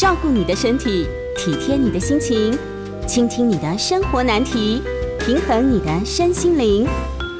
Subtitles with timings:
[0.00, 2.56] 照顾你的身体，体贴你的心情，
[3.04, 4.80] 倾听你的生活难题，
[5.18, 6.86] 平衡你的身心灵。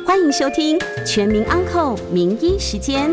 [0.05, 3.11] 欢迎收听《全民安扣名医时间》。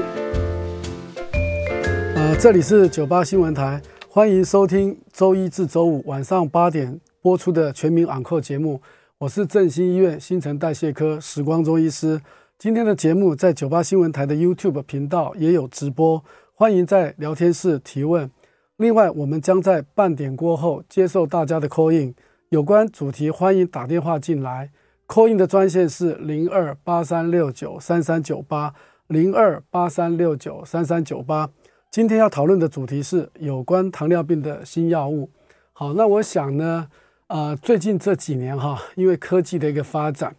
[2.15, 3.79] 呃，这里是九八新闻台，
[4.09, 8.81] 欢迎收听周一至周五晚上八点播出的《全民安扣》节目。
[9.19, 12.19] 我是振兴医院新陈代谢科时光中医师。
[12.57, 16.23] 今天的节目在九八新闻台的 YouTube 频道也有直播，
[16.55, 18.31] 欢迎在聊天室提问。
[18.77, 22.13] 另外，我们将在半点过后接受大家的 call in，
[22.49, 24.69] 有关主题欢迎打电话进来。
[25.07, 28.73] call in 的专线是零二八三六九三三九八
[29.07, 31.49] 零二八三六九三三九八。
[31.89, 35.29] 今天要讨论的主题是有关糖尿病的新药物。
[35.71, 36.89] 好，那我想呢，
[37.27, 40.35] 呃，最近这几年哈，因为科技的一个发展，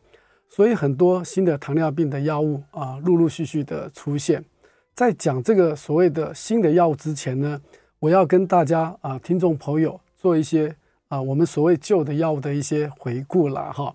[0.51, 4.45] 所以很多新的糖尿病的药物啊，陆陆续续的出现。
[4.95, 7.61] 在讲这个所谓的新的药物之前呢，
[7.99, 10.75] 我要跟大家啊，听众朋友做一些
[11.09, 13.95] 啊，我们所谓旧的药物的一些回顾了哈。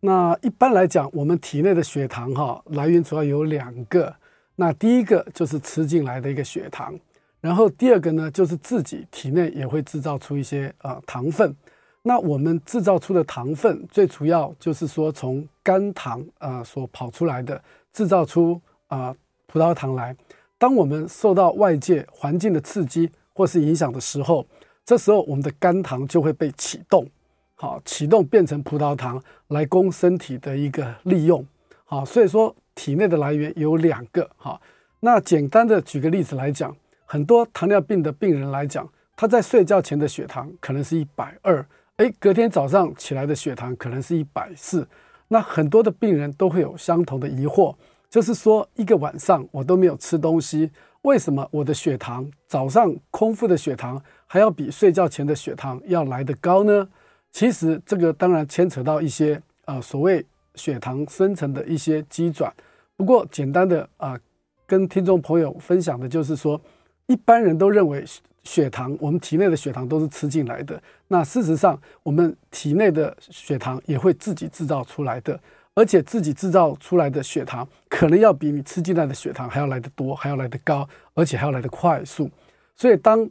[0.00, 4.14] 那一般来讲，我们体内的血糖哈，来源主要有两个。
[4.54, 6.96] 那第一个就是吃进来的一个血糖，
[7.40, 11.54] 然后第二个呢，就是自己体内也会制造出一些啊糖分。
[12.02, 17.60] 那我们制造出的糖分，最主要就是说从肝糖啊所跑出来的，
[17.92, 19.14] 制造出啊
[19.46, 20.14] 葡萄糖来。
[20.58, 24.46] 当我们受到外界环境的刺激或是影响的时候，
[24.84, 27.06] 这时候我们的肝糖就会被启动，
[27.54, 31.46] 好，启动变成葡萄糖来供身体的一个利用。
[31.84, 34.28] 好，所以说体内的来源有两个。
[34.36, 34.60] 好，
[35.00, 41.64] 那简单的举个例子来讲，很多糖尿病的病人来讲，他在睡觉前的血糖可能是一百二。
[41.98, 44.88] 诶，隔天早上起来的血糖可能是一百四，
[45.28, 47.74] 那很多的病人都会有相同的疑惑，
[48.08, 50.70] 就是说一个晚上我都没有吃东西，
[51.02, 56.88] 为什么我的血糖早上空腹的血糖还要比睡觉前的血糖要来得高呢？
[57.30, 62.52] 其实这个当然牵扯到一些呃所谓血糖生成的一些机转，
[62.96, 64.18] 不过简单的啊、
[64.66, 66.60] 跟听众朋友分享的就是说，
[67.06, 68.04] 一般人都认为。
[68.44, 70.82] 血糖，我们体内的血糖都是吃进来的。
[71.06, 75.38] 那事实上，我们体内的血糖也会自己制造出来的，
[75.74, 82.30] 而且自己制造出来的血糖可能要比你吃进来的血糖还要来得多，还要来得高，而且还要来得快速。
[82.76, 83.28] 所以，当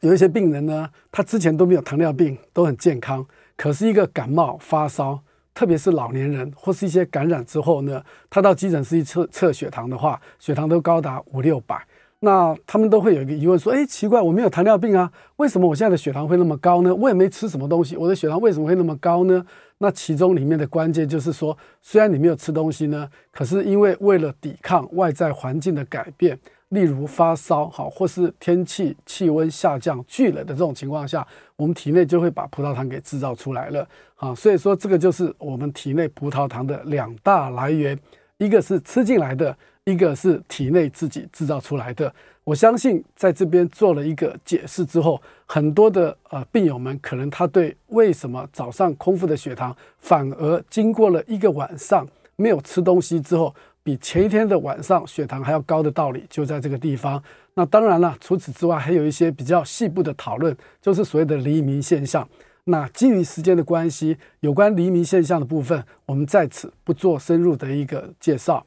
[0.00, 3.26] 有一些病人呢，他之前都没有糖尿病，都很健康，
[3.56, 5.18] 可是一个感冒发烧，
[5.52, 11.84] 特别是老年人或是一些感染之后呢，他到急诊室一测测血糖的话，血糖都高达五六百。
[12.20, 16.94] 那他们都会有一个疑问，说：“诶，奇怪，我没有糖尿病啊，为什么我现在的血糖会那么高呢？
[16.94, 19.44] 我也没吃什么东西，我的血糖为什么会那么高呢？”
[19.84, 26.38] 那其中里面的关键就是说，虽然你没有吃东西呢，可是因为为了抵抗外在环境的改变，
[26.70, 37.98] 例如发烧，哈，或是天气气温下降、剧冷的这种情况下，我们体内就会把葡萄糖给制造出来了，好，所以说这个就是我们体内葡萄糖的两大来源，
[38.38, 39.54] 一个是吃进来的。
[39.86, 42.10] 一个是体内自己制造出来的，
[42.42, 57.22] 我相信在这边做了一个解释之后，很多的呃病友们可能他对为什么早上空腹的血糖反而经过了一个晚上没有吃东西之后，比前一天的晚上血糖还要高的道理就在这个地方。
[57.52, 62.26] 那当然了，除此之外还有一些比较细部的讨论，就是所谓的黎明现象。
[62.64, 68.64] 那基于时间的关系，有关黎明现象的部分，我们在此不做深入的一个介绍。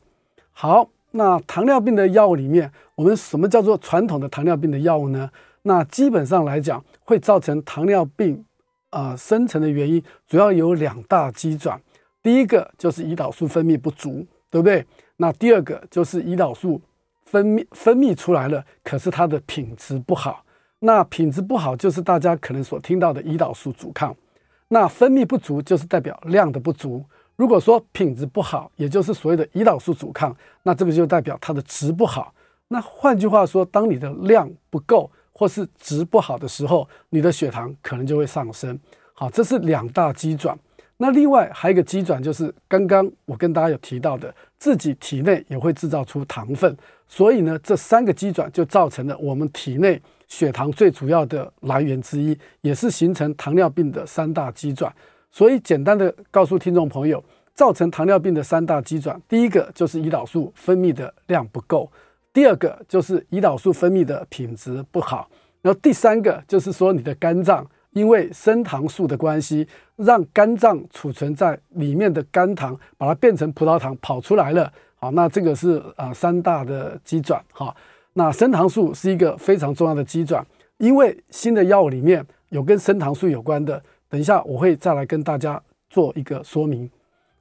[0.51, 0.88] 好。
[1.17, 5.28] 那糖尿病的药物里面，我们什么叫做传统的糖尿病的药物呢？
[5.63, 8.45] 那基本上来讲，会造成糖尿病
[8.91, 11.81] 啊、呃、生成的原因，主要有两大机转。
[12.22, 14.85] 第一个就是胰岛素分泌不足，对不对？
[15.17, 16.79] 那第二个就是胰岛素
[17.25, 20.45] 分泌分泌出来了，可是它的品质不好。
[20.79, 24.16] 那品质不好，就是大家可能所听到的胰岛素阻抗。
[24.67, 27.03] 那分泌不足，就是代表量的不足。
[27.38, 32.34] 如果说品质不好，也就是所谓的胰岛素阻抗，那这个就代表它的值不好。
[32.68, 38.78] 那换句话说，当你的量不够或是值不好的时候，你的血糖可能就会上升。
[39.13, 40.57] 好，这是两大机转。
[40.98, 46.75] 那另外还有一个机转，就是刚刚我跟大家有提到的，自己体内也会制造出糖分。
[47.07, 54.92] 所以呢，这三个机转就造成了我们体内血糖最主要的来源之一，也是形成糖尿病的三大机转。
[55.31, 61.91] 所以，简单的告诉听众朋友，造成糖尿病的三大机转，第一个就是胰岛素分泌的量不够，
[62.33, 65.29] 第二个就是胰岛素分泌的品质不好，
[65.62, 74.71] 然后第三个就是说你的肝脏因为升糖素的关系，让肝脏储存在里面的肝糖把它变成葡萄糖跑出来了。
[74.95, 77.75] 好，那这个是啊三大的机转哈。
[78.13, 80.45] 那升糖素是一个非常重要的机转，
[80.77, 86.89] 因为新的药物里面有跟升糖素有关的，等一下我会再来跟大家做一个说明。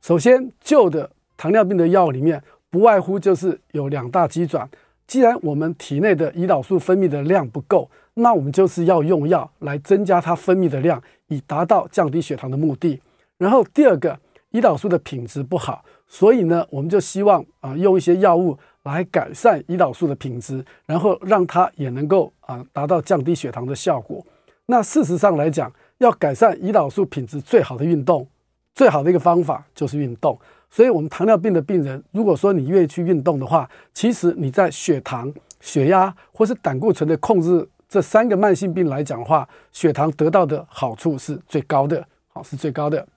[0.00, 4.68] 首先，旧的糖尿病的药里面，不外乎就是有两大基转。
[5.06, 13.00] 既然我们体内的胰岛素分泌的量不够，那我们就是要用药来增加它分泌的量，以达到降低血糖的目的。
[13.38, 14.18] 然后第二个，
[14.52, 24.24] 胰岛素的品质不好，所以呢，我们就希望啊、用一些药物来改善胰岛素的品质，然后让它也能够啊、达到降低血糖的效果。
[24.66, 28.26] 那事实上来讲，要改善胰岛素品质最好的运动。
[28.75, 30.38] 最好的一个方法就是运动，
[30.69, 43.08] 所以，我们糖尿病的病人，如果说你愿意去运动的话，其实你在血糖、血压或是胆固醇的控制这三个慢性病来讲的话，血糖得到的好处是最高的，好，是最高的。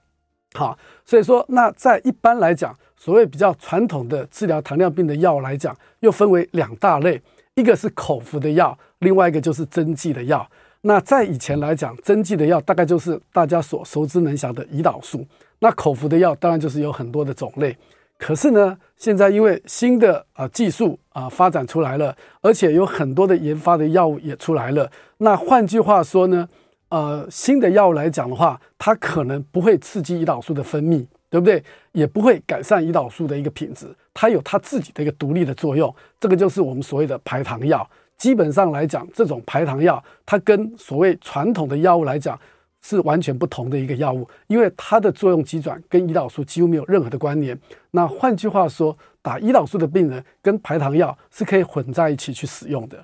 [0.54, 7.20] 好，所以说，那在一般来讲，所谓比较传统的治疗糖尿病的药来讲，又分为两大类，
[7.54, 10.50] 一个是口服的药，另外一个就是针剂的药。
[10.82, 15.26] 那在以前来讲，针剂的药大概就是大家所熟知能详的胰岛素。
[15.58, 17.76] 那口服的药当然就是有很多的种类，
[18.16, 24.90] 可是呢，现在因为新的啊、技术啊、发展出来了，而且有很多的研发的药物也出来了。
[25.18, 26.48] 那换句话说呢，
[26.88, 31.62] 呃，新的药物来讲的话，它可能不会刺激胰岛素的分泌，对不对？
[31.92, 35.94] 也不会改善胰岛素的一个品质，它有它自己的一个独立的作用。
[36.18, 37.86] 这个就是我们所谓的排糖药。
[38.20, 42.38] 基本上来讲，这种排糖药它跟所谓传统的药物来讲。
[42.82, 47.54] 是完全不同的一个药物，因为它的作用机转跟胰岛素几乎没有任何的关联。
[47.90, 52.96] 那换句话说，打胰岛素的病人跟排糖药是可以混在一起去使用的。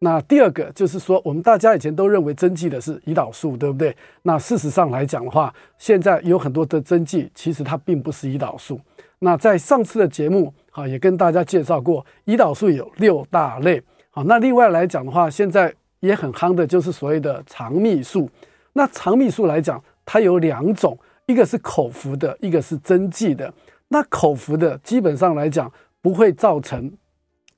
[0.00, 3.96] 那第二个就是说，我们大家以前都认为针剂的是胰岛素，对不对？
[4.22, 8.80] 那事实上来讲的话，现在有很多的针剂其实它并不是胰岛素。
[9.20, 13.80] 那在上次的节目啊，也跟大家介绍过，胰岛素有六大类。
[14.14, 18.28] 好，那另外来讲的话，现在也很夯的就是所谓的肠泌素。
[18.74, 23.50] 那肠泌素来讲，它有两种，一个是口服的，一个是针剂的。
[23.88, 25.72] 那口服的基本上来讲，
[26.02, 26.92] 不会造成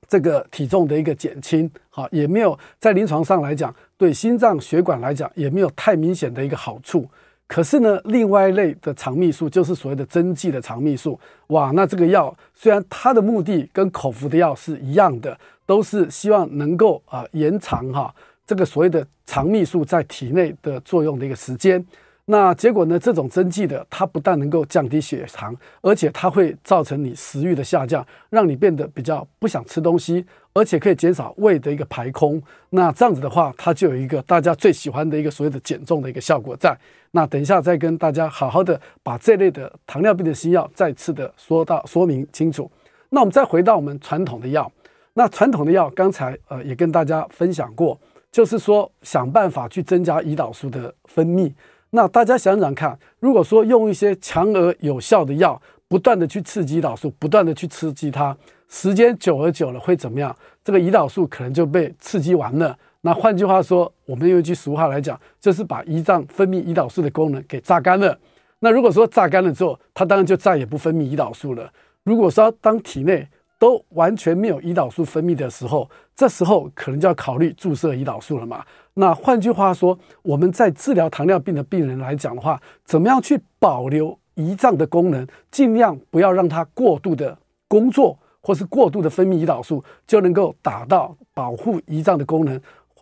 [0.07, 7.05] 这个体重的一个减轻，好，也没有在临床上来讲，对心脏血管来讲也没有太明显的一个好处。
[7.47, 11.19] 可是呢，另外一类的肠泌素就是所谓的针剂的肠泌素，
[11.49, 15.37] 哇，那这个药虽然它的目的跟口服的药是一样的，
[15.67, 18.15] 都是希望能够啊、延长哈。
[18.47, 21.85] 这个所谓的肠泌素在体内的作用的一个时间，
[22.27, 22.99] 那结果呢？
[22.99, 30.25] 这种针剂的，它不但能够降低血糖，而且它会造成你食欲的下降，让你变得比较不想吃东西，
[30.55, 32.43] 而且可以减少胃的一个排空。
[32.71, 36.77] 那这样子的话，它就有一个大家最喜欢的一个所谓的减重的一个效果在。
[37.11, 42.71] 那等一下再跟大家好好的把这类的糖尿病的新药再次的说到说明清楚。
[43.11, 44.71] 那我们再回到我们传统的药，
[45.15, 47.99] 那传统的药刚才呃也跟大家分享过。
[48.31, 51.53] 就是说，想办法去增加胰岛素的分泌。
[51.91, 58.37] 那大家想想看，如果说用一些强而有效的药，不断的去刺激胰岛素，不断的去刺激它，
[58.69, 60.37] 时间久而久了会怎么样？
[60.65, 62.77] 这个胰岛素可能就被刺激完了。
[63.03, 68.19] 那换句话说，我们用一句俗话来讲，就是把胰脏分泌胰岛素的功能给榨干了。
[68.59, 71.73] 那如果说榨干了之后，它当然就再也不分泌胰岛素了。
[72.03, 73.29] 如果说当体内
[73.65, 78.63] 都完全没有胰岛素分泌的时候，这时候可能就要考虑注射胰岛素了嘛。
[78.93, 92.61] 那换句话说，我们在治疗糖尿病的病人来讲的话，怎么样去保留胰脏的功能，尽量不要让它过度的工作，或是过度的分泌胰岛素，就能够达到保护胰脏的功能。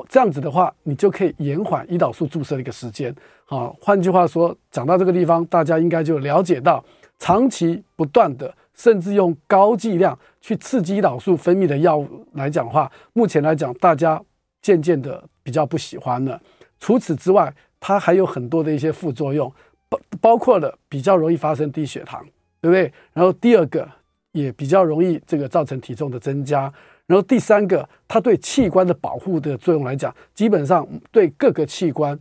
[0.09, 3.13] 这样子的话，你就可以延缓胰岛素注射的一个时间。
[3.47, 6.85] 好，换句话说，讲到这个地方，大家应该就了解到，
[7.19, 8.55] 长期不断的。
[8.83, 14.21] 甚至用高剂量去刺激胰岛素分泌的药物来讲话，目前来讲，大家
[14.61, 16.41] 渐渐的比较不喜欢了。
[16.81, 19.49] 除此之外，它还有很多的一些副作用，
[19.89, 22.27] 包包括了比较容易发生低血糖，
[22.61, 22.93] 对不对？
[23.13, 23.89] 然后第二个
[24.33, 26.63] 也比较容易这个造成体重的增加。
[27.07, 32.19] 然后第三个，它对器官的保护的作用来讲，基本上对各个器官，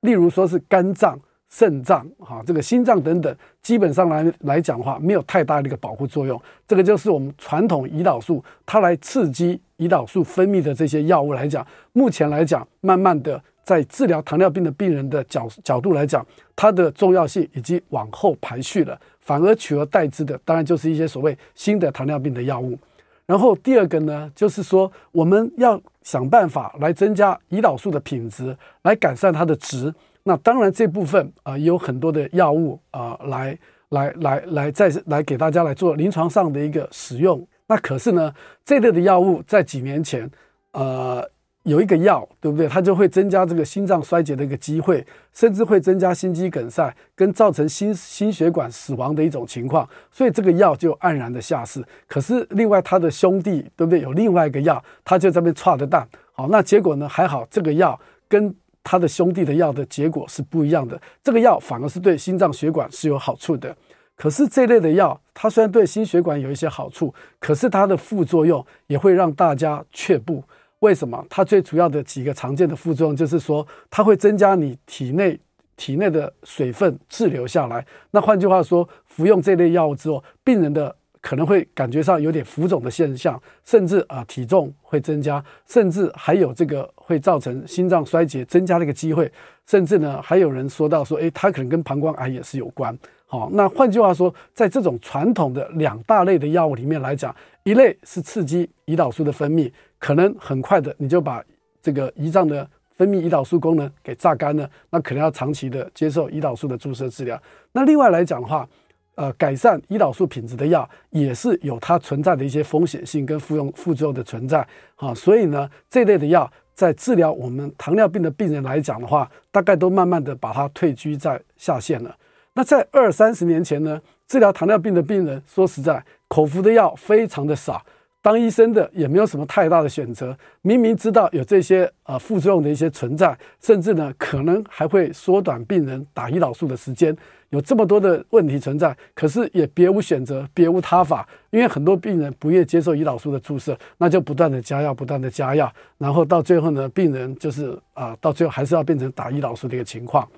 [0.00, 1.16] 例如说是肝脏。
[1.52, 6.40] 肾脏哈，这个心脏等等，基本上来来讲的话，没有太大的一个保护作用。
[6.66, 22.78] 这个就是我们传统胰岛素，它来刺激胰岛素分泌的这些药物来讲，目前来讲，慢慢的在治疗糖尿病的病人的角角度来讲，它的重要性已经往后排序了，反而取而代之的，当然就是一些所谓新的糖尿病的药物。
[23.26, 29.92] 然后第二个呢，就是说我们要想办法来增加胰岛素的品质，来改善它的值。
[30.24, 37.46] 那当然，这部分啊、呃、有很多的药物啊、来来来来再来给大家来做临床上的一个使用。
[37.66, 38.32] 那可是呢，
[38.64, 40.30] 这类的药物在几年前，
[40.72, 41.26] 呃，
[41.64, 42.68] 有一个药，对不对？
[42.68, 51.82] 它就会增加这个心脏衰竭的一个机会，甚至会增加心肌梗塞跟造成心心血管死亡的一种情况，所以这个药就黯然的下市。
[52.06, 54.00] 可是另外他的兄弟，对不对？
[54.00, 56.06] 有另外一个药，他就在那边剉的蛋。
[56.32, 57.08] 好，那结果呢？
[57.08, 57.98] 还好，这个药
[58.28, 61.00] 跟他的兄弟的药的结果是不一样的。
[61.22, 63.76] 这个药反而是对心脏血管是有好处的。
[64.14, 70.44] 可是这类的药，它虽然对心血管有一些好处，可是它的副作用也会让大家却步。
[70.80, 71.24] 为什么？
[71.30, 75.38] 它最主要的几个常见的副作用就是说，它会增加你体内
[75.76, 77.84] 体内的水分滞留下来。
[78.10, 89.30] 那换句话说，服用这类药物之后，病人的可能会感觉上有点浮肿的现象，甚至啊体重会增加，甚至还有这个会造成心脏衰竭增加的一个机会。
[89.64, 92.98] 甚至呢，还有人说到说，诶，它可能跟膀胱癌也是有关。
[93.26, 99.70] 好，那换句话说，在这种传统的两大类的药物里面来讲，一类是刺激胰岛素的分泌。
[99.98, 101.42] 可能很快的，你就把
[101.80, 107.40] 这个胰脏的分泌胰岛素功能给榨干了，那可能要长期的接受胰岛素的注射治疗。
[107.70, 108.68] 那另外来讲的话，
[109.14, 114.66] 呃，改善胰岛素品质的药也是有它存在的一些风险性跟副用副作用的存在
[114.96, 115.14] 啊。
[115.14, 122.16] 所以呢，这类的药在治疗我们糖尿病的病人来讲的话，大概都慢慢的把它退居在下线了。
[122.54, 127.84] 那在二三十年前呢，治疗糖尿病的病人，说实在，口服的药非常的少。
[128.20, 137.16] 当医生的也没有什么太大的选择，明明知道有这些呃副作用的一些存在，甚至呢可能还会缩短病人打胰岛素的时间，
[137.52, 150.28] 有这么多的问题存在，可是也别无选择，别无他法，因为很多病人不愿接受胰岛素的注射，那就不断的加药，不断的加药，然后到最后呢，病人就是啊、到最后还是要变成打胰岛素的一个情况。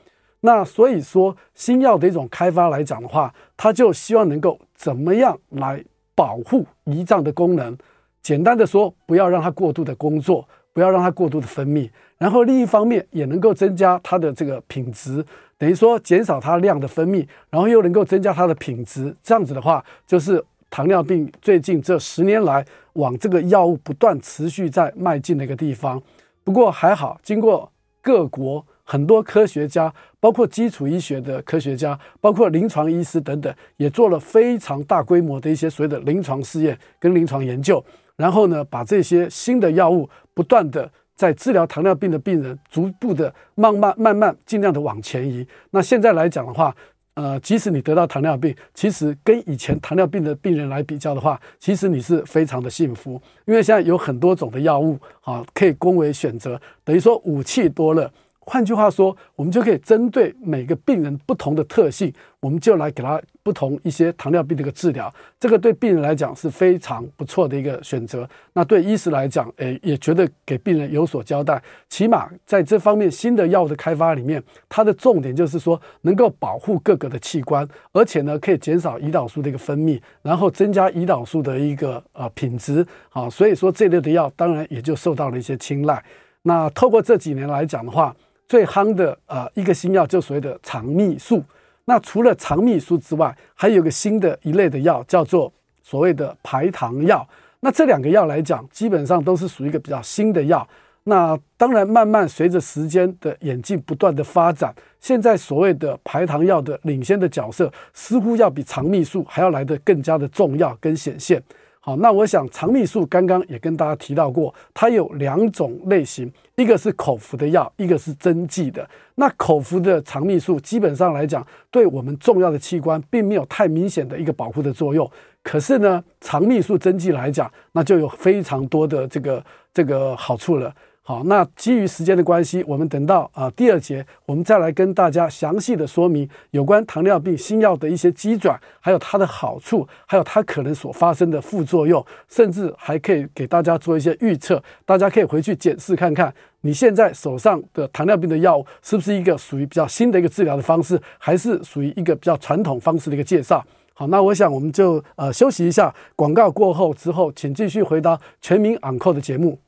[0.41, 5.83] 那所以说，新药的一种开发来讲的话，他就希望能够怎么样来。
[6.17, 7.77] 保护胰脏的功能，
[8.23, 15.25] 简单的说，不要让它过度的工作，不要让它过度的分泌，然后另一方面也能够增加它的这个品质，
[15.59, 19.15] 等于说减少它量的分泌，然后又能够增加它的品质。
[19.23, 26.03] 这样子的话，就是糖尿病最近这十年来往这个药物不断持续在迈进的一个地方。
[26.43, 28.65] 不过还好，经过各国。
[28.87, 29.91] 很多科学家，
[30.21, 37.83] 包括基础医学的科学家，包括临床医师等等，也做了非常大规模的一些所谓的临床试验跟临床研究。
[38.17, 45.47] 然后呢，把这些新的药物不断的在治疗糖尿病的病人，逐步的慢慢慢慢尽量的往前移。
[45.71, 46.75] 那现在来讲的话，
[47.15, 58.11] 呃，即使你得到糖尿病，其实跟以前糖尿病的病人来比较的话，其实你是非常的幸福，因为现在有很多种的药物啊，可以供为选择，等于说武器多了。
[58.47, 65.13] 换句话说，我们就可以针对每个病人不同的特性，我们就来给他不同一些糖尿病的一个治疗。
[65.41, 68.29] 这个对病人来讲是非常不错的一个选择。
[68.53, 71.63] 那对医师来讲，诶，也觉得给病人有所交代。
[71.89, 82.87] 起码在这方面新的药物的开发里面，它的重点就是说能够保护各个的器官，而且呢可以减少胰岛素的一个分泌，然后增加胰岛素的一个呃品质。
[83.09, 86.03] 好，所以说这类的药当然也就受到了一些青睐。
[86.47, 88.15] 那透过这几年来讲的话，
[88.47, 91.43] 最夯的呃一个新药就所谓的肠泌素，
[91.87, 97.27] 那除了肠泌素之外，还有个新的一类的药叫做所谓的排糖药。
[97.61, 100.67] 那这两个药来讲，基本上都是属于一个比较新的药。
[101.05, 111.43] 那当然，慢慢随着时间的演进不断的发展，现在所谓的排糖药的领先的角色，似乎要比肠泌素还要来得更加的重要跟显现。
[111.87, 118.89] 好，那我想肠泌素刚刚也跟大家提到过，它有两种类型，一个是口服的药，一个是针剂的。
[119.17, 125.07] 那口服的肠泌素基本上来讲，对我们重要的器官并没有太明显的一个保护的作用。
[125.43, 130.75] 可是呢，肠泌素针剂来讲，那就有非常多的这个这个好处了。
[131.07, 144.63] 好，那基于时间的关系，我们等到啊第二节，我们再来跟大家详细的说明有关糖尿病新药的一些机转，还有它的好处，还有它可能所发生的副作用，甚至还可以给大家做一些预测。
[144.87, 153.63] 大家可以回去检视看看，你现在手上的糖尿病的药物是不是一个属于比较新的一个治疗的方式，还是属于一个比较传统方式的一个介绍。
[153.93, 159.59] 好，那我想我们就呃休息一下，广告过后之后，请继续回到全民昂扣的节目。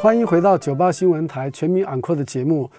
[0.00, 2.70] 欢迎回到九八新闻台全民昂扣的节目，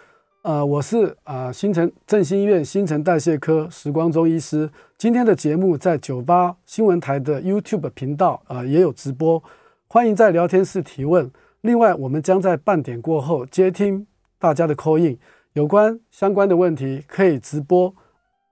[0.42, 4.70] 呃，我是啊、呃、新城振兴医院新陈代谢科时光中医师。
[4.98, 9.44] 今天的节目在九八新闻台的 YouTube 频道啊、呃、也有直播，
[9.88, 11.30] 欢迎在聊天室提问。
[11.60, 14.08] 另外，我们将在半点过后接听
[14.40, 15.18] 大家的 call in，
[15.52, 17.94] 有关相关的问题可以直播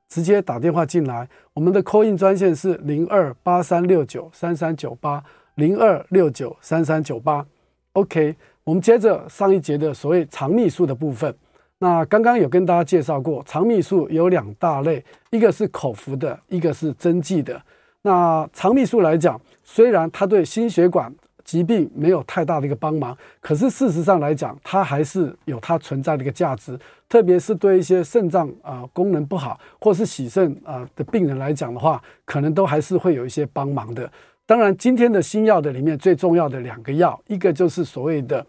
[0.09, 1.29] 直接打电话进来。
[1.53, 5.23] 我们的 call in 专线是零二八三六九三三九八
[5.55, 7.45] 零二六九三三九八。
[7.93, 8.35] OK。
[8.67, 11.33] 我们接着上一节的所谓肠泌素的部分。
[11.79, 17.57] 那刚刚有跟大家介绍过，肠泌素有两大类，一个是口服的，一个是针剂的。
[18.01, 21.09] 那肠泌素来讲，虽然它对心血管
[21.45, 34.11] 疾病没有太大的一个帮忙，可是事实上来讲，它还是有它存在的一个价值，特别是对一些肾脏啊、功能不好或是洗肾啊的病人来讲的话，可能都还是会有一些帮忙的。
[34.47, 38.43] 当然，今天的新药的里面最重要的两个药，一个就是所谓的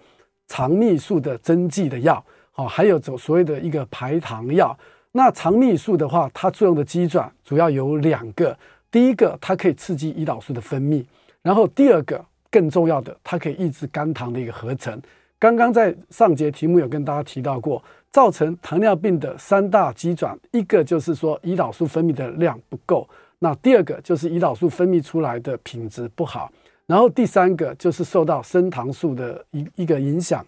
[0.46, 2.24] 肠泌素的针剂的药。
[2.54, 4.76] 哦，还有走所谓的一个排糖药。
[5.10, 8.56] 那肠泌素的话，它作用的机转主要有两个。
[8.92, 11.04] 第一个，它可以刺激胰岛素的分泌；
[11.42, 15.00] 然后第二个，更重要的，它可以抑制肝糖的一个合成。
[15.36, 23.04] 刚刚在上节题目有跟大家提到过，造成糖尿病的三大机转，一个就是说胰岛素分泌的量不够；
[23.38, 26.50] 那第二个就是胰岛素分泌出来的品质不好；
[26.86, 30.44] 然后第三个就是受到升糖素的一一个影响。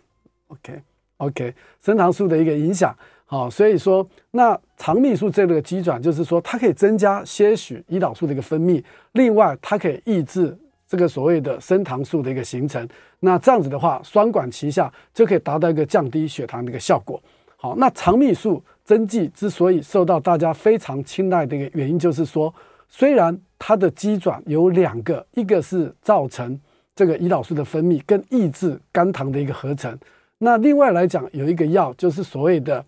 [0.49, 0.81] OK。
[1.21, 1.55] OK，
[1.85, 8.83] 升糖素的一个影响，好，所以说那肠泌素这个机转，就是说它可以增加些许胰岛素的一个分泌，
[9.13, 10.57] 另外它可以抑制
[10.89, 12.89] 这个所谓的升糖素的一个形成。
[13.19, 17.23] 那这样子的话，双管齐下就可以达到一个降低血糖的一个效果。
[17.59, 22.51] 好，那肠泌素针剂之所以受到大家非常青睐的一个原因，就是说
[22.91, 26.61] 虽然它的机转有两个，一个是造成
[26.95, 29.97] 这个胰岛素的分泌跟抑制肝糖的一个合成。
[30.39, 32.85] 那另外来讲，有一个药就是所谓的、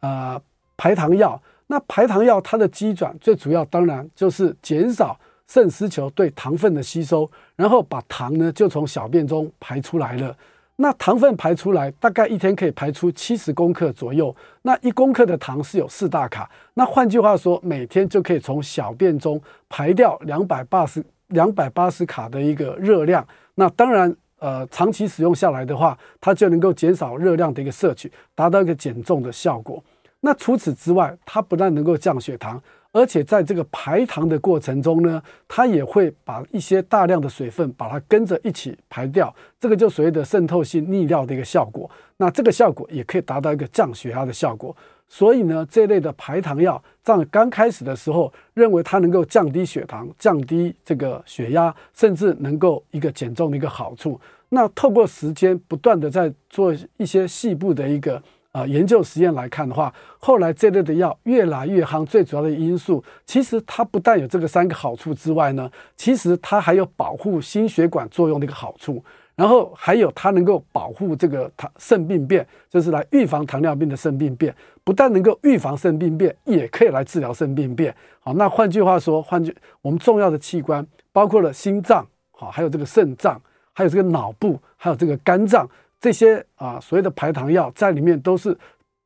[0.00, 0.40] 呃、
[0.76, 1.40] 排糖药。
[1.66, 10.36] 那排糖药它的机转最主要当然就是减少肾丝球对糖分的吸收，然后把糖呢就从小便中排出来了。
[10.80, 14.34] 那糖分排出来，大概一天可以排出七十公克左右。
[14.62, 16.50] 那一公克的糖是有四大卡。
[16.72, 23.26] 那换句话说，每天就可以从小便中排掉两百八十两百八十卡的一个热量。
[23.54, 24.14] 那当然。
[24.42, 29.84] 呃，长期使用下来的话，它就能够减少热量的一个摄取，达到一个减重的效果。
[30.20, 32.58] 那除此之外，它不但能够降血糖，
[32.92, 41.88] 而且在这个排糖的过程中呢，它也会把一些大量的水分把它跟着一起排掉，这个就所谓的渗透性利尿的一个效果。
[42.16, 44.76] 那这个效果也可以达到一个降血压的效果。
[45.08, 54.20] 所以呢，这类的排糖药，在刚开始的时候，认为它能够降低血糖、降低这个血压，甚至能够一个减重的一个好处。
[54.50, 62.04] 那透过时间不断的在做一些细部的一个呃研究实验来看的话，后来这类的药越来越夯。
[62.04, 69.02] 最主要的因素，其实它不但有这个三个好处之外呢，其实它还有保护心血管作用的一个好处。
[69.36, 74.54] 然后还有它能够保护这个糖肾病变，就是来预防糖尿病的肾病变。
[74.84, 77.94] 不但能够预防肾病变，也可以来治疗肾病变。
[78.18, 83.40] 好，那换句话说，换句我们重要的器官包括了心脏，好，还有这个肾脏，
[83.72, 85.66] 还有这个脑部，还有这个肝脏，
[86.00, 88.56] 这些啊所谓的排糖药在里面都是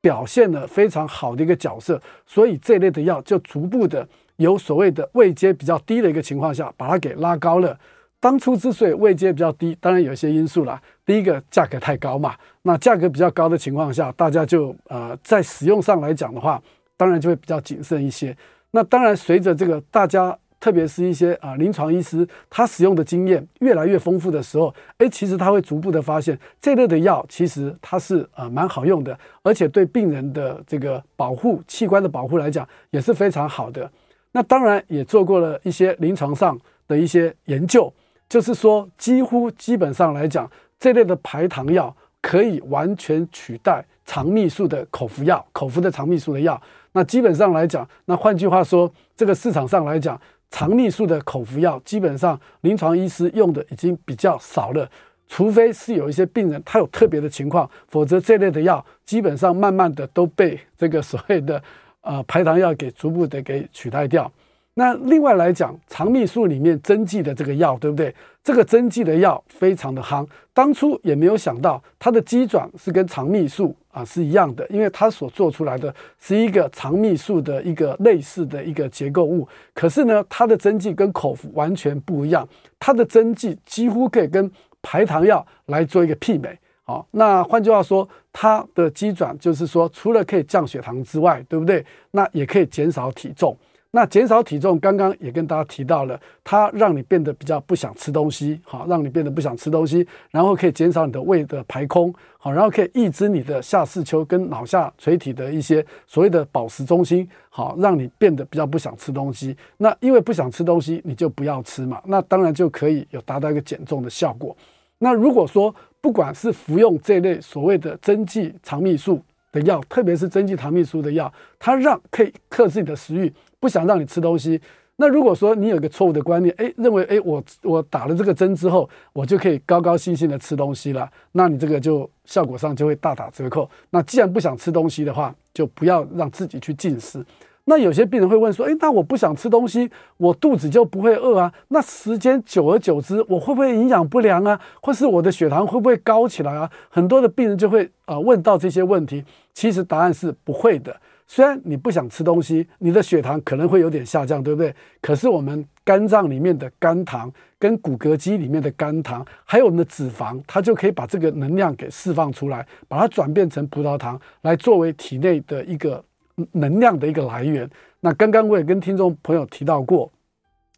[0.01, 2.01] 表现了非常好的一个角色。
[2.27, 7.79] 所以这类的药就逐步的由所谓的位阶比较低的一个情况下，把它给拉高了。
[8.21, 10.81] 当初之所以位阶比较低，当然有一些因素啦。
[11.05, 16.63] 第一个价格太高嘛，那价格比较高的情况下，大家就呃在使用上来讲的话，
[16.97, 18.35] 当然就会比较谨慎一些。
[18.71, 33.91] 那当然随着这个大家，特别是一些啊临床医师，他使用的经验越来越丰富的时候，诶，其实他会逐步的发现这类的药其实它是呃蛮好用的，而且对病人的这个保护器官的保护来讲也是非常好的。
[34.33, 37.93] 那当然也做过了一些临床上的一些研究。
[38.27, 40.51] 就是说，几乎基本上来讲，
[40.81, 46.59] 这类的排糖药可以完全取代肠泌素的口服药，口服的肠泌素的药。
[46.93, 50.19] 那基本上来讲，那换句话说，这个市场上来讲，
[50.55, 54.89] 肠泌素的口服药基本上临床医师用的已经比较少了，
[55.27, 61.61] 除非是有一些病人他有特别的情况，否则这类的药基本上慢慢的都被这个所谓的
[62.03, 64.31] 呃排糖药给逐步的给取代掉。
[64.77, 68.13] 那另外来讲，肠泌素里面针剂的这个药，对不对？
[68.43, 79.49] 这个针剂的药非常的夯，当初也没有想到它的机转是跟肠泌素啊是一样的，因为它所做出来的是一个肠泌素的一个类似的一个结构物。
[79.73, 82.47] 可是呢，它的针剂跟口服完全不一样，
[82.79, 84.51] 它的针剂几乎可以跟
[84.83, 86.59] 排糖药来做一个媲美。
[86.83, 91.83] 好，那换句话说，它的机转就是说，除了可以降血糖之外，对不对？
[92.11, 93.57] 那也可以减少体重。
[93.97, 109.57] 那减少体重，刚刚也跟大家提到了，它让你变得比较不想吃东西，好，让你变得不想吃东西，然后可以减少你的胃的排空，好，然后可以抑制你的下视丘跟脑下垂体的一些所谓的饱食中心，好，让你变得比较不想吃东西。
[109.77, 114.57] 那因为不想吃东西，你就不要吃嘛，那当然就可以有达到一个减重的效果。
[114.99, 119.23] 那如果说不管是服用这类所谓的针剂肠泌素
[119.55, 124.61] 的药，特别是针剂肠泌素的药，它让可以克制你的食欲，不想让你吃东西。
[124.97, 133.69] 那如果说你有一个错误的观念，哎，认为哎我我打了这个针之后，我就可以高高兴兴的吃东西了，那你这个就效果上就会大打折扣。
[133.91, 137.25] 那既然不想吃东西的话，就不要让自己去进食。
[137.67, 141.51] 那有些病人会问说，诶，那我不想吃东西，我肚子就不会饿啊？
[141.69, 144.61] 那时间久而久之，我会不会营养不良啊？
[144.83, 146.71] 或是我的血糖会不会高起来啊？
[146.91, 149.25] 很多的病人就会啊问到这些问题。
[149.55, 150.95] 其实答案是不会的。
[151.27, 154.75] 虽然你不想吃东西，你的血糖可能会有点下降，对不对？
[155.01, 166.05] 可是我们肝脏里面的肝糖跟骨骼肌里面的肝糖，还有我们的脂肪，它就可以把这个能量给释放出来，把它转变成葡萄糖，来作为体内的一个。
[166.53, 167.69] 能量的一个来源。
[168.01, 170.11] 那刚刚我也跟听众朋友提到过，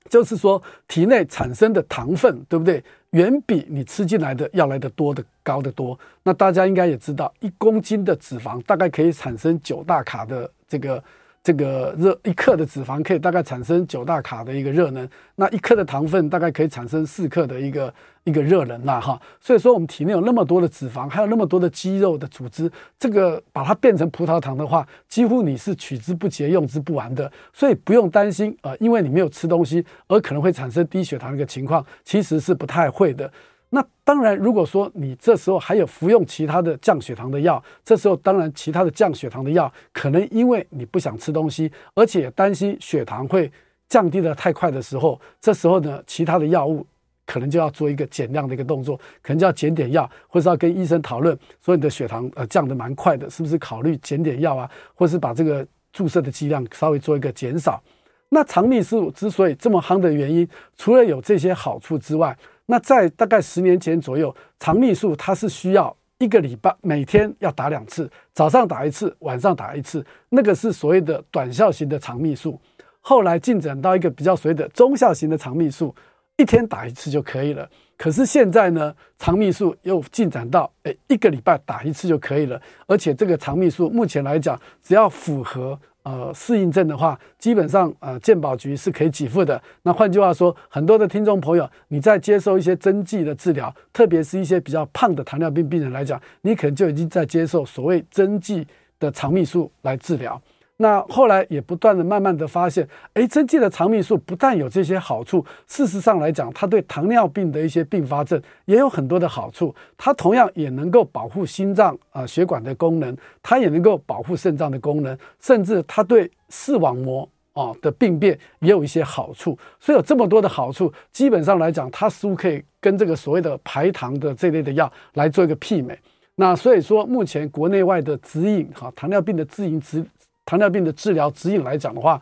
[0.09, 2.83] 就是说体内产生的糖分，对不对？
[3.11, 5.99] 远比你吃进来的要来的多的高得多。
[6.23, 11.03] 那大家应该也知道，一公斤的脂肪大概可以产生九大卡的这个。
[11.47, 19.17] 这个热一克的脂肪可以大概产生九大卡的一个热能，那一克的糖分大概可以产生四克的一个一个热能啦哈。
[19.41, 27.31] 所以说我们体内有那么多的脂肪，还有那么多的肌肉的组织，这个把它变成葡萄糖的话，几乎你是取之不竭、用之不完的。
[27.53, 33.31] 所以不用担心啊、因为你没有吃东西而可能会产生低血糖的一个情况，其实是不太会的。
[33.69, 43.51] 那当然，如果说你这时候还有服用其他的降血糖的药，这时候当然其他的降血糖的药可能因为你不想吃东西，而且担心血糖会
[43.89, 46.87] 降低得太快的时候，这时候呢，其他的药物
[47.27, 57.83] 可能就要做一个减量的一个动作，可能就要减点药，或是要跟医生讨论，说你的血糖呃降得蛮快的，是不是考虑减点药啊，或是把这个注射的剂量稍微做一个减少。
[58.29, 72.61] 那肠泌素之所以这么夯的原因，除了有这些好处之外，那在大概十年前左右，肠泌素它是需要一个礼拜每天要打两次，早上打一次，晚上打一次，那个是所谓的短效型的肠泌素。
[73.01, 75.95] 后来进展到一个比较所谓的中效型的肠泌素，
[76.37, 77.69] 一天打一次就可以了。
[77.97, 85.79] 可是现在呢，肠泌素又进展到诶一个礼拜打一次就可以了，而且这个肠泌素目前来讲，只要符合。
[86.07, 89.61] 呃，适应症的话，基本上呃，健保局是可以给付的。
[89.83, 98.65] 那换句话说，很多的听众朋友，你在接受一些针剂的治疗，特别是一些比较胖的糖尿病病人来讲，你可能就已经在接受所谓针剂
[99.01, 100.41] 的肠泌素来治疗。
[100.79, 109.75] 那后来也不断的、慢慢的发现，哎，针剂的肠泌素不但有这些好处，事实上来讲，它对糖尿病的一些并发症也有很多的好处。
[109.97, 119.59] 它同样也能够保护心脏啊、血管的功能，它也能够保护肾脏的功能，甚至它对视网膜啊的病变也有一些好处。
[119.81, 125.99] 所以有这么多的好处，基本上来讲，它似乎可以跟这个所谓的排糖的这类的药来做一个媲美。
[126.39, 130.05] 那所以说，目前国内外的指引哈，糖尿病的指引指。
[130.47, 132.19] 糖尿病的治疗指引来讲的话，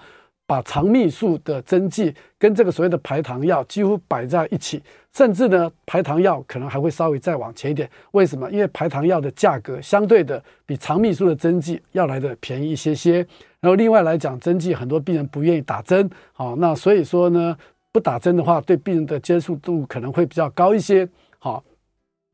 [0.46, 4.82] 把肠泌素的针剂跟这个所谓的排糖药几乎摆在一起，
[5.12, 7.88] 甚至呢，排糖药可能还会稍微再往前一点。
[8.12, 8.50] 为什么？
[8.50, 13.26] 因为排糖药的价格相对的比肠泌素的针剂要来的便宜一些些。
[13.60, 17.56] 然后另外来讲，针剂很多病人不愿意打针，好，那所以说呢，
[17.92, 21.08] 不打针的话，对病人的接受度可能会比较高一些。
[21.38, 21.64] 好，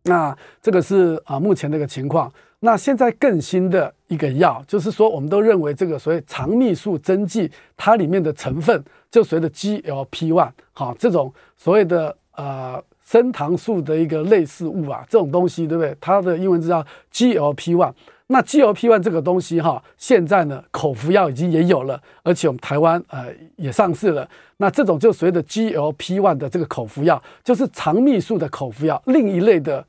[0.05, 2.33] 那这个是啊目前这个情况。
[2.63, 15.97] 那现在更新的一个药，就是说，我们都认为这个所谓肠泌素针剂，它里面的成分就随着 GLP-1，好，这种所谓的呃升糖素的一个类似物啊，这种东西，对不对？
[15.99, 17.93] 它的英文字叫 GLP-1。
[18.27, 24.29] 那 GLP-1 这个东西哈，现在呢口服药已经也有了，而且我们台湾呃也上市了。
[24.59, 29.83] 那这种就随着 GLP-1 的这个口服药，就是肠泌素的口服药，另一类的。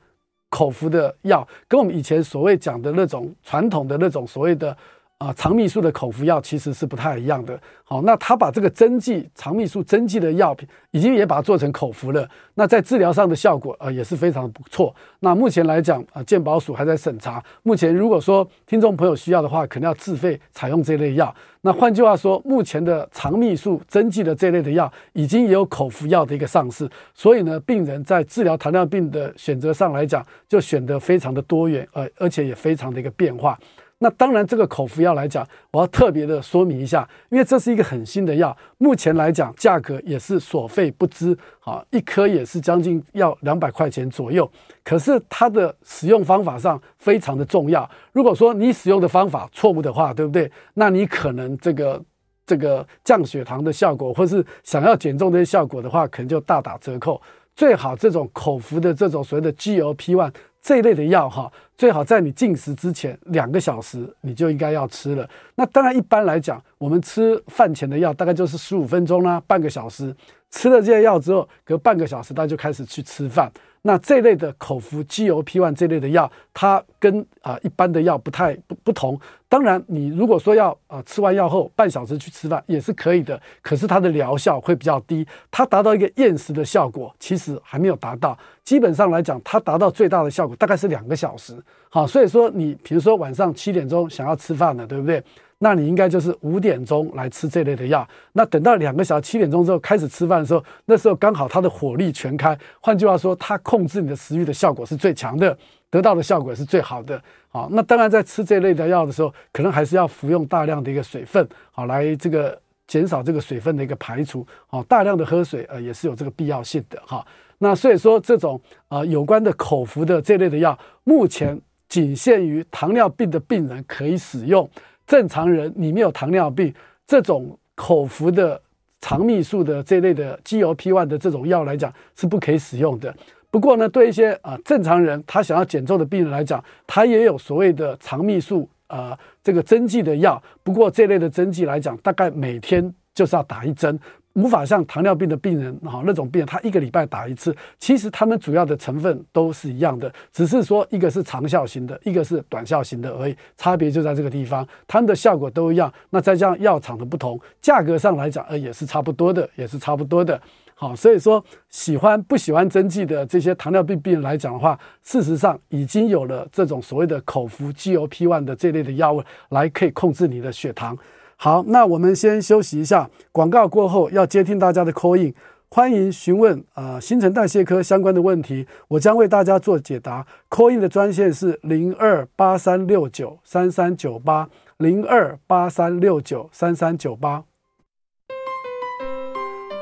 [0.52, 4.76] 口服的药跟我们以前所谓讲的那种传统的那种所谓的
[5.22, 7.58] 啊肠泌素的口服药其实是不太一样的。
[7.84, 12.28] 好，那他把这个针剂肠泌素针剂的药品已经也把它做成口服了。
[12.54, 14.94] 那在治疗上的效果啊也是非常不错。
[15.20, 17.42] 那目前来讲啊，健保署还在审查。
[17.62, 21.32] 目前如果说听众朋友需要的话，可能要自费采用这类药。
[21.64, 33.56] 那换句话说，目前的肠泌素针剂的这类的药已经也有口服药的一个上市，所以呢，病人在治疗糖尿病的选择上来讲，就选得非常的多元，呃，而且也非常的一个变化。
[34.02, 44.50] 那当然，这个口服药来讲，我要特别的说明一下，因为这是一个很新的药，目前来讲价格也是所费不貲，啊，一颗也是将近要两百块钱左右。
[44.82, 50.50] 可是它的使用方法上非常的重要，如果说你使用的方法错误的话，对不对？
[50.74, 52.02] 那你可能这个
[52.44, 57.22] 这个降血糖的效果，或是想要减重的效果的话，可能就大打折扣。
[57.54, 61.52] 最好这种口服的这种所谓的 GLP-1 这一类的药哈，
[61.82, 65.28] 最好在你进食之前两个小时你就应该要吃了。
[65.56, 70.14] 那当然一般来讲，我们吃饭前的药大概就是十五分钟啦，半个小时。
[70.48, 73.50] 吃了这些药之后，隔半个小时大家就开始去吃饭。
[73.84, 79.18] 那这类的口服 GLP-1 这类的药，它跟啊、一般的药不太不不同。
[79.48, 88.38] 当然，你如果说要啊、吃完药后半小时去吃饭也是可以的，可是它的疗效会比较低，它达到一个厌食的效果，其实还没有达到。
[88.62, 91.56] 基本上来讲，它达到最大的效果大概是两个小时。
[91.88, 95.22] 好，所以说你比如说晚上七点钟想要吃饭了，对不对？
[95.58, 98.04] 那你应该就是五点钟来吃这类的药。
[98.32, 102.58] 那等到两个小时七点钟之后开始吃饭的时候，那时候刚好它的火力全开。
[102.80, 105.56] 换句话说，它控制你的食欲的效果是最强的，
[105.88, 107.22] 得到的效果是最好的。
[107.48, 112.58] 好，那当然在吃这类的药的时候，可能还是要服用大量的一个水分，好来这个
[112.88, 114.44] 减少这个水分的一个排除。
[114.66, 117.24] 好，大量的喝水呃也是有这个必要性的哈。
[117.62, 121.56] 那所以说这种啊有关的口服的这类的药，目前
[121.88, 124.68] 仅限于糖尿病的病人可以使用。
[125.06, 126.74] 正常人，你没有糖尿病，
[127.06, 128.60] 这种口服的
[129.00, 133.14] 肠泌素的这类的 GLP-1 的这种药来讲是不可以使用的。
[133.48, 140.42] 不过呢，对一些啊正常人，他想要减重的病人来讲，他也有所谓的肠泌素啊这个针剂的药。
[140.64, 143.96] 不过这类的针剂来讲，大概每天就是要打一针。
[144.34, 147.54] 无法像糖尿病的病人哈那种病人，他一个礼拜打一次。
[147.78, 154.66] 其实他们主要的成分都是一样的，只是说一个是长效型的，一个是短效型的而已，差别就在这个地方。
[154.86, 160.40] 他们的效果都一样，那再加上药厂的不同，价格上来讲呃也是差不多的，也是差不多的。
[160.74, 170.96] 好，所以说喜欢不喜欢针剂的这些糖尿病病人来讲的话，事实上已经有了这种所谓的口服 GLP-1 的这类的药物来可以控制你的血糖。
[171.44, 173.10] 好，那我们先休息一下。
[173.32, 175.34] 广告过后要接听大家的 call in，
[175.68, 180.24] 欢迎询问啊、呃、新陈代谢科相关的问题，我将为大家做解答。
[180.48, 187.42] call in 的专线是零二八三六九三三九八零二八三六九三三九八。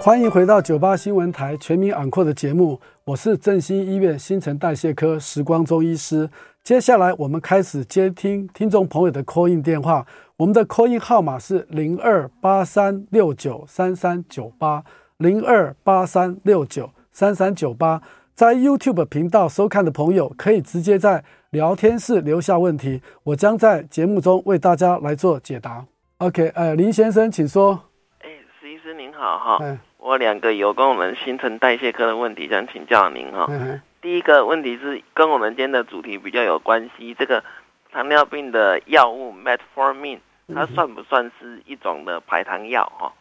[0.00, 6.30] 欢迎回到九八新闻台全民昂扣的节目，我是振兴医院新陈代谢科时光中医师。
[6.64, 10.06] 接下来我们开始接听听众朋友的 call in 电话。
[10.40, 14.82] 我们的 call in 号码是零二八三六九三三九八
[15.18, 18.00] 零二八三六九三三九八，
[18.32, 25.84] 在 YouTube 频道收看的朋友可以直接在聊天室留下问题，我将在节目中为大家来做解答。
[26.16, 27.78] OK，呃，林先生，请说。
[28.20, 33.44] 哎，石医师您好哈，哎、我两个有关我们新陈代谢科的问题想请教您哈。
[33.50, 37.44] 哎、第一个问题是跟我们今天的主题比较有关系，这个
[37.92, 40.20] 糖尿病的药物 Metformin。
[40.54, 43.12] 它算不算是一种的排糖药哈？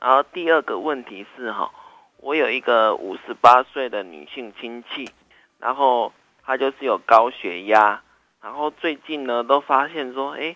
[0.00, 1.70] 然后第二个问题是哈，
[2.18, 5.10] 我有一个五十八岁的女性亲戚，
[5.58, 6.12] 然后
[6.44, 8.02] 她就是有高血压，
[8.42, 10.54] 然后最近呢都发现说，哎，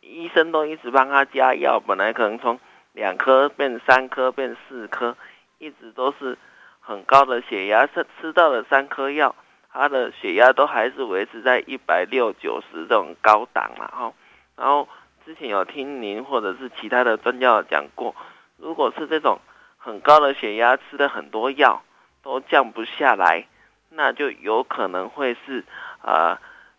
[0.00, 2.58] 医生都一直帮她加药，本来可能从
[2.92, 5.16] 两颗变三颗变四颗，
[5.58, 6.38] 一直都是
[6.80, 9.34] 很高的血压，吃吃到了三颗药，
[9.72, 14.12] 她的血压都还是维持在一百六九十这种高档了哈，
[14.56, 14.88] 然后。
[15.24, 18.16] 之前有听您或者是其他的专家讲过，
[18.56, 19.38] 如果是这种
[19.76, 21.82] 很高的血压，吃了很多药
[22.22, 23.46] 都降不下来，
[23.90, 25.64] 那就有可能会是
[26.02, 26.38] 呃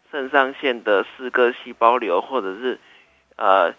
[0.09, 2.79] 肾上腺的四个细胞瘤，或者是
[3.37, 3.73] 呃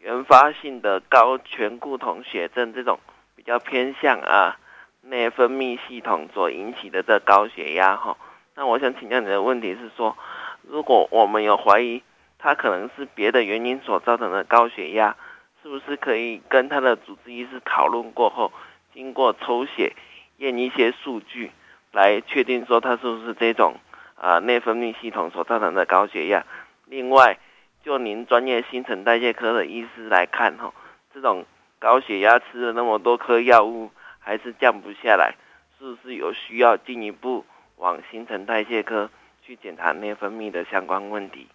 [0.00, 2.98] 原发性的高醛固酮血症这种
[3.36, 4.58] 比较偏向啊
[5.02, 8.16] 内分泌系统所引起的这高血压哈。
[8.56, 10.16] 那我想请教你的问题是说，
[10.62, 12.02] 如果我们有怀疑。
[12.42, 15.14] 他可能是别的原因所造成的高血压，
[15.62, 18.50] 是不是可以跟他的主治医师讨论过后，
[18.94, 19.92] 经过抽血
[20.38, 21.50] 验一些数据，
[21.92, 23.74] 来确定说他是不是这种
[24.16, 26.46] 啊内分泌系统所造成的高血压？
[26.86, 27.38] 另外，
[27.84, 30.72] 就您专业新陈代谢科的医师来看哈，
[31.12, 31.44] 这种
[31.78, 35.34] 高血压吃了那么多颗药物还是降不下来，
[35.78, 37.44] 是不是有需要进一步
[37.76, 39.10] 往新陈代谢科
[39.42, 41.46] 去检查内分泌的相关问题？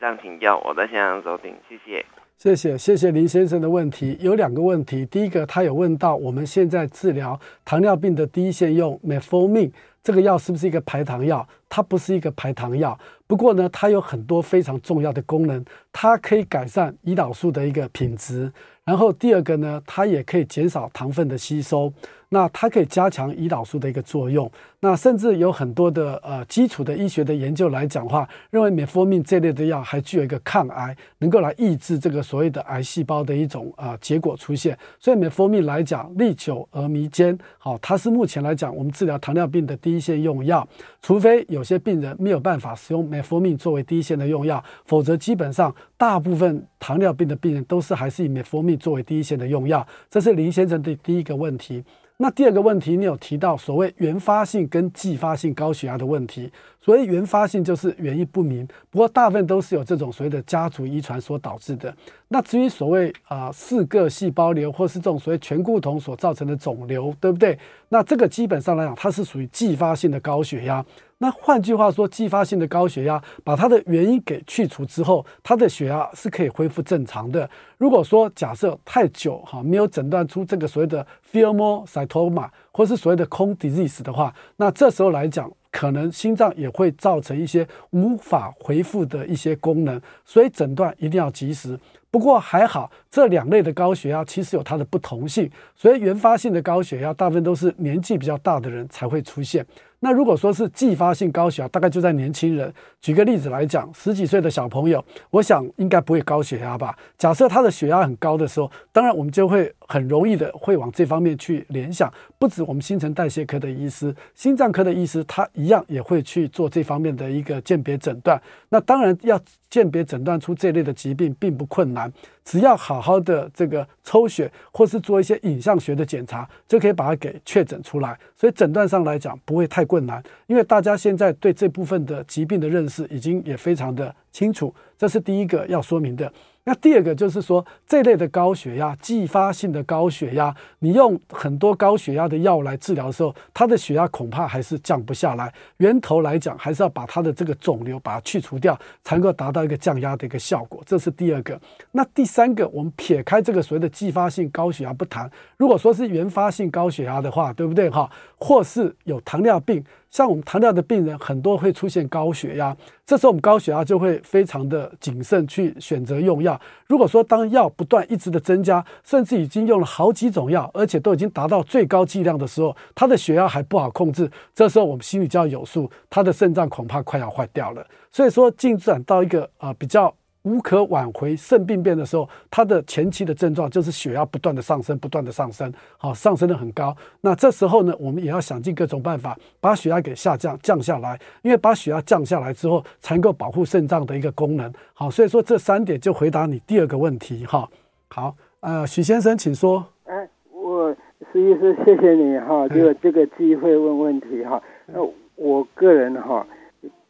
[0.00, 2.04] 上请教，我在现场收听，谢谢，
[2.38, 4.16] 谢谢，谢谢林先生的问题。
[4.20, 9.70] 有两个问题，第一个，他有问到我们现在治疗糖尿病的第一线用 Metformin
[10.02, 11.46] 这个药是不是一个排糖药？
[11.68, 18.52] 它不是一个排糖药，不过呢，它有很多非常重要的功能，它可以改善胰岛素的一个品质，
[18.86, 21.92] 然后第二个呢，它也可以减少糖分的吸收。
[22.28, 34.76] 那它可以加强胰岛素的一个作用，那甚至有很多的呃基础的医学的研究来讲的话，认为 metformin 这类的药还具有一个抗癌，能够来抑制这个所谓的癌细胞的一种啊、结果出现。
[34.98, 40.66] 所以 metformin 来讲，历久而弥坚，好，它是目前来讲我们治疗糖尿病的第一线用药。
[41.00, 49.86] 除非有些病人没有办法使用 metformin 作为第一线的用药，否则基本上大部分糖尿病的病人都是还是以美福命作为第一线的用药。
[50.10, 51.82] 这是林先生的第一个问题。
[52.18, 56.50] 那第二个问题，你有提到所谓原发性跟继发性高血压的问题。
[56.80, 61.94] 所谓原发性就是原因不明，不过大部分都是有这种所谓的家族遗传所导致的。
[62.28, 67.58] 那至于所谓啊四个细胞瘤或是这种所谓醛固酮所造成的肿瘤，对不对？
[67.90, 70.82] 那这个基本上来讲，它是属于继发性的高血压。
[71.18, 77.48] 那换句话说，继发性的高血压，把它的原因给去除之后，它的血压是可以恢复正常的。
[77.78, 91.78] 如果说假设太久哈没有诊断出这个所谓的 pheomocytoma 或是所谓的 Crohn's disease 的话，那这时候来讲，可能心脏也会造成一些无法恢复的一些功能，所以诊断一定要及时。
[92.10, 99.64] 不过还好，这两类的高血压其实有它的不同性，所以原发性的高血压大部分都是年纪比较大的人才会出现。
[100.00, 102.72] 那如果说是继发性高血压，大概就在年轻人。
[103.00, 106.96] 举个例子来讲，十几岁的小朋友，我想应该不会高血压吧？
[107.16, 112.12] 假设他的血压很高的时候，当然我们就会很容易的会往这方面去联想。
[112.38, 118.40] 不止我们新陈代谢科的医师，心脏科的医师，他一样也会去做这方面的一个鉴别诊断。
[118.68, 122.12] 那当然要鉴别诊断出这类的疾病并不困难。
[122.46, 128.16] 只要好好的这个抽血，或是做一些影像学的检查，就可以把它给确诊出来。
[128.36, 134.72] 所以诊断上来讲不会太困难，因为大家现在对这部分的疾病的认识已经也非常的清楚。
[134.96, 136.32] 这是第一个要说明的。
[136.68, 145.54] 那第二个就是说，这类的高血压、继发性的高血压，你用很多高血压的药来治疗的时候，它的血压恐怕还是降不下来。
[145.76, 150.82] 源头来讲，还是要把它的这个肿瘤把它去除掉，才能够达到一个降压的一个效果。
[150.84, 151.56] 这是第二个。
[151.92, 158.10] 那第三个，我们撇开这个所谓的继发性高血压不谈，如果说是原发性高血压的话，对不对哈？
[158.38, 159.84] 或是有糖尿病。
[160.16, 162.74] 像我们糖尿的病人，很多会出现高血压，
[163.04, 166.58] 这时候我们高血压就会非常的谨慎去选择用药。
[166.86, 177.86] 如果说当药不断一直的增加，甚至已经用了好几种药，而且都已经达到最高剂量的时候，他的血压还不好控制，这时候我们心里就要有数，他的肾脏恐怕快要坏掉了。
[178.10, 180.14] 所以说进展到一个啊、比较。
[180.46, 186.96] 无可挽回肾病变的时候，它的前期的症状就是血压不断的上升，不断的上升，好，上升的很高。
[187.20, 194.72] 那这时候呢，我们也要想尽各种办法把血压给下降降下来，因为把血压降下来之后，才能够保护肾脏的一个功能。
[194.94, 197.68] 好，所以说这三点就回答你第二个问题哈。
[198.06, 199.84] 好，呃，许先生，请说。
[200.04, 200.94] 哎，我
[201.32, 204.62] 施医师，谢谢你哈，就有这个机会问问题哈。
[204.86, 205.00] 那
[205.34, 206.46] 我个人哈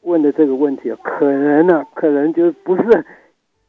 [0.00, 3.04] 问的这个问题，可能呢，可能就不是。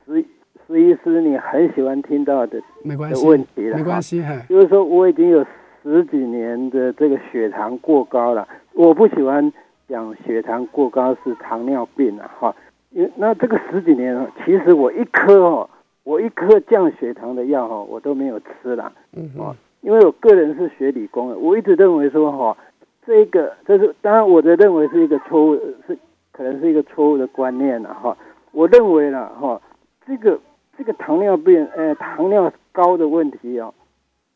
[0.07, 0.23] 施
[0.65, 5.45] 施医师，你很喜欢听到的没关系问题了，没关系哈，就是说我已经有
[5.83, 9.51] 十几年的这个血糖过高了，我不喜欢
[9.89, 12.55] 讲血糖过高是糖尿病了哈，
[12.91, 15.69] 因为那这个十几年，其实我一颗哦，
[16.03, 22.57] 我一颗降血糖的药哈，我都没有吃了，嗯哼，因为我个人是学理工的，我一直认为说哈，
[23.05, 25.97] 这个这是当然我的认为是一个错误，是
[26.31, 28.17] 可能是一个错误的观念了哈，
[28.53, 29.61] 我认为了哈。
[30.07, 30.39] 这个
[30.77, 33.73] 这个糖尿病，呃，糖尿高的问题哦，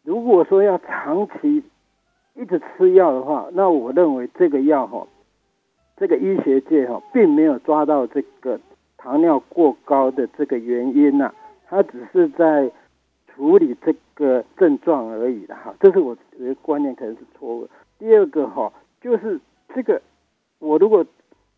[0.04, 1.64] 如果说要长期
[2.34, 5.08] 一直吃药的话，那我认为这个药哈，
[5.96, 8.60] 这个医学界哈，并没有抓到这个
[8.98, 11.34] 糖尿过高的这个原因呐，
[11.70, 12.70] 它只是在
[13.28, 17.70] 处理这个症状而已的哈，这是我的观念可能是错误。
[17.98, 19.40] 第二个哈，就是
[19.74, 20.02] 这个
[20.60, 21.06] 我如果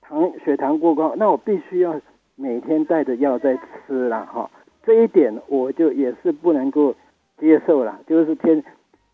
[0.01, 1.99] 糖血糖过高，那我必须要。
[2.35, 4.49] 每天带着药在吃了哈，
[4.83, 6.95] 这一点我就也是不能够
[7.37, 8.63] 接受了，就是天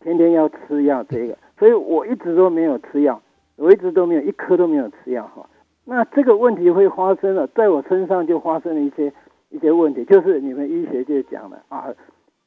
[0.00, 3.20] 天天要吃药这个，所以我一直都没有吃药，
[3.56, 5.46] 我一直都没有一颗都没有吃药哈。
[5.84, 9.12] 那这个问题会发生了，在我身上就发生了一些
[9.50, 11.92] 一些问题，就是你们医学界讲的啊，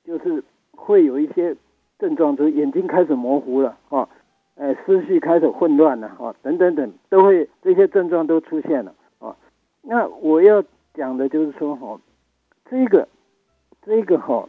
[0.06, 1.56] 就是会有一些
[2.00, 4.10] 症状，就是眼睛开始模糊了啊，
[4.56, 8.94] 呃，思绪开始混乱了啊，等等等，都会这些症状都出现了。
[9.84, 10.64] 那我要
[10.94, 12.00] 讲的就是说哈，
[12.70, 13.08] 这个
[13.86, 14.48] 这个哈，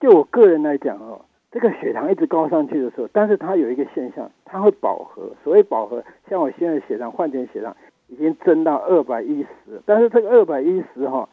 [0.00, 1.20] 就我个人来讲哦，
[1.52, 5.30] 这个血糖一直高上去的时候，但是它有一个现象，它会饱和。
[5.44, 7.76] 所谓饱和，像我现在血糖，换成血糖
[8.08, 11.28] 已经增到二百一十，但是这个二百一十哈，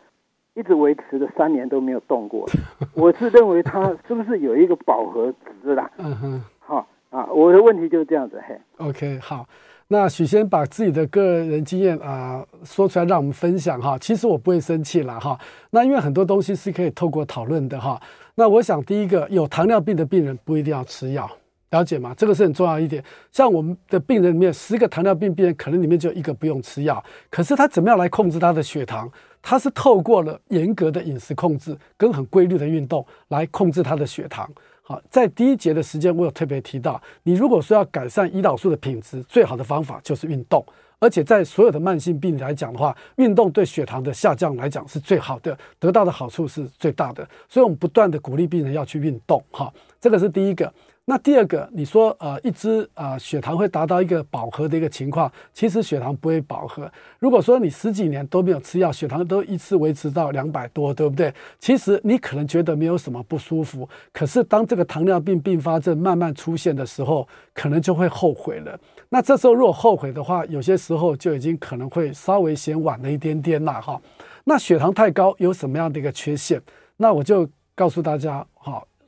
[0.53, 2.45] 一直维持了三年都没有动过，
[2.95, 5.89] 我是认为它是不是有一个饱和值啦？
[5.97, 8.41] 嗯哼，好啊，我的问题就是这样子。
[8.45, 9.45] 嘿，OK，好，
[9.87, 13.97] 那许先把自己的个人经验啊、说出来，让我们分享哈。
[13.99, 15.39] 其实我不会生气了哈。
[15.69, 18.01] 那因为很多东西是可以透过讨论的哈。
[18.33, 21.29] 那我想第一个，有糖尿病的病人不一定要吃药。
[21.71, 22.13] 了解吗？
[22.15, 23.03] 这个是很重要一点。
[23.31, 27.03] 像我们的病人里面，十个糖尿病病人，可能里面就一个不用吃药。
[27.29, 29.11] 可是他怎么样来控制他的血糖？
[29.41, 34.49] 他是透过了严格的饮食控制跟很规律的运动来控制他的血糖。
[34.87, 40.63] 好，在第一节的时间，我有特别提到，你如果说要改善胰岛素的品质，最好的方法就是运动。
[40.99, 47.27] 而且在所有的慢性病来讲的话，运动对血糖的下降来讲是最好的，得到的好处是最大的。
[47.49, 49.43] 所以我们不断的鼓励病人要去运动。
[49.49, 50.71] 哈，这个是第一个。
[51.07, 56.91] 那第二个，你说呃，一支啊、血糖会达到一个饱和的一个情况，其实血糖不会饱和。
[57.19, 61.31] 如果说你十几年都没有吃药，血糖都一次维持到两百多，对不对？
[61.59, 68.75] 其实你可能觉得没有什么不舒服，可是当这个糖尿病并发症慢慢出现的时候，可能就会后悔了。
[69.09, 74.01] 那这时候如果后悔的话，有些时候就已经可能会稍微嫌晚了一点点了哈。
[74.45, 76.59] 那血糖太高有什么样的一个缺陷？
[76.97, 78.43] 那我就告诉大家。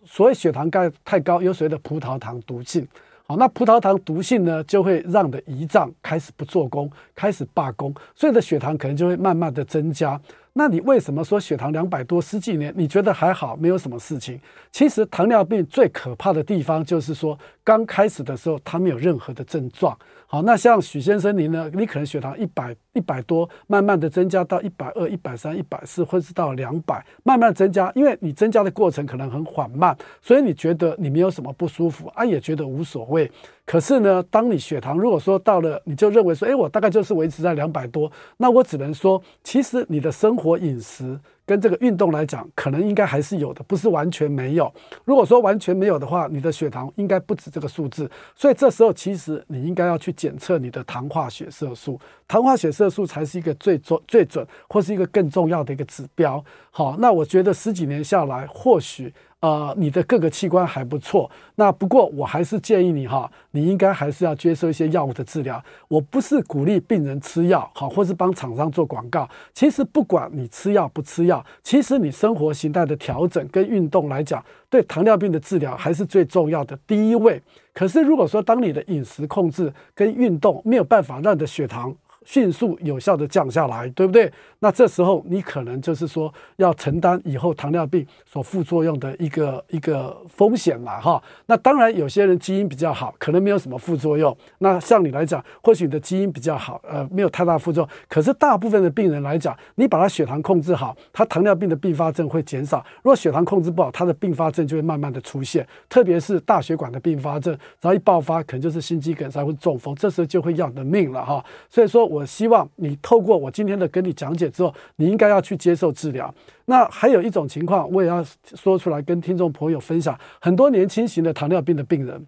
[0.10, 2.88] 所以血糖钙太高，有所谓的葡萄糖毒性。
[3.26, 10.20] 好，那葡萄糖毒性呢，就会让的胰脏开始不做功，开始罢工，所以的血糖可能就会慢慢的增加。
[10.58, 14.40] 那你为什么说血糖两百多十几年，你觉得还好，没有什么事情？
[14.72, 19.96] 其实糖尿病最可怕的地方就是说，刚开始的时候它没有任何的症状。
[20.26, 21.70] 好，那像许先生您呢？
[21.76, 27.92] 你可能血糖一百一百多，慢慢的增加到一百二、一百三、一百四，或是到两百，慢慢增加。
[27.94, 33.32] 因为你增加的过程可能很缓慢，所以你觉得你没有什么不舒服啊，也觉得无所谓。
[33.68, 41.20] 可是呢，当你血糖如果说到了，你就认为说，哎，我大概就是维持在两百多，那我只能说，其实你的生活饮食。
[41.48, 44.72] 跟这个运动来讲，可能应该还是有的，不是完全没有。
[45.06, 48.12] 如果说完全没有的话，你的血糖应该不止这个数字。
[48.36, 56.44] 所以这时候其实你应该要去检测你的糖化血色素，糖化血色素才是一个最准、最准，或是一个更重要的一个指标。
[56.70, 59.14] 好，那我觉得十几年下来，或许。
[59.40, 65.64] 呃，你的各个器官还不错，那不过我还是建议你哈，你应该还是要接受一些药物的治疗。
[65.88, 69.30] 我不是鼓励病人吃药，好，或是帮厂商做广告。
[69.54, 77.42] 其实不管你吃药不吃药，其实你生活形态的调整跟运动来讲，对糖尿病的治疗还是最重要的第一位。
[77.74, 81.96] 可是如果说当你的饮食控制跟运动没有办法让你的血糖，
[82.28, 84.30] 迅速有效的降下来，对不对？
[84.60, 91.24] 那这时候你可能就是说要承担以后糖尿病所副作用的一个一个风险了哈。
[91.46, 94.36] 那当然有些人基因比较好，可能没有什么副作用。
[94.58, 97.90] 那像你来讲，或许你的基因比较好，呃，没有太大副作用。
[98.10, 102.86] 可是大部分的病人来讲，你把他血糖控制好，他糖尿病的并发症会减少。
[102.98, 111.42] 如果血糖控制不好，他的并发症就会慢慢的出现，特别是大血管的并发症，只要一爆发，可能就是心肌梗塞或中风，这时候就会要你的命了哈。
[111.70, 112.17] 所以说我。
[112.18, 116.34] 我希望你透过我今天的跟你讲解之后，你应该要去接受治疗。
[116.66, 120.18] 那还有一种情况，我也要说出来跟听众朋友分享。
[120.42, 122.26] 很多年轻型的糖尿病的病人，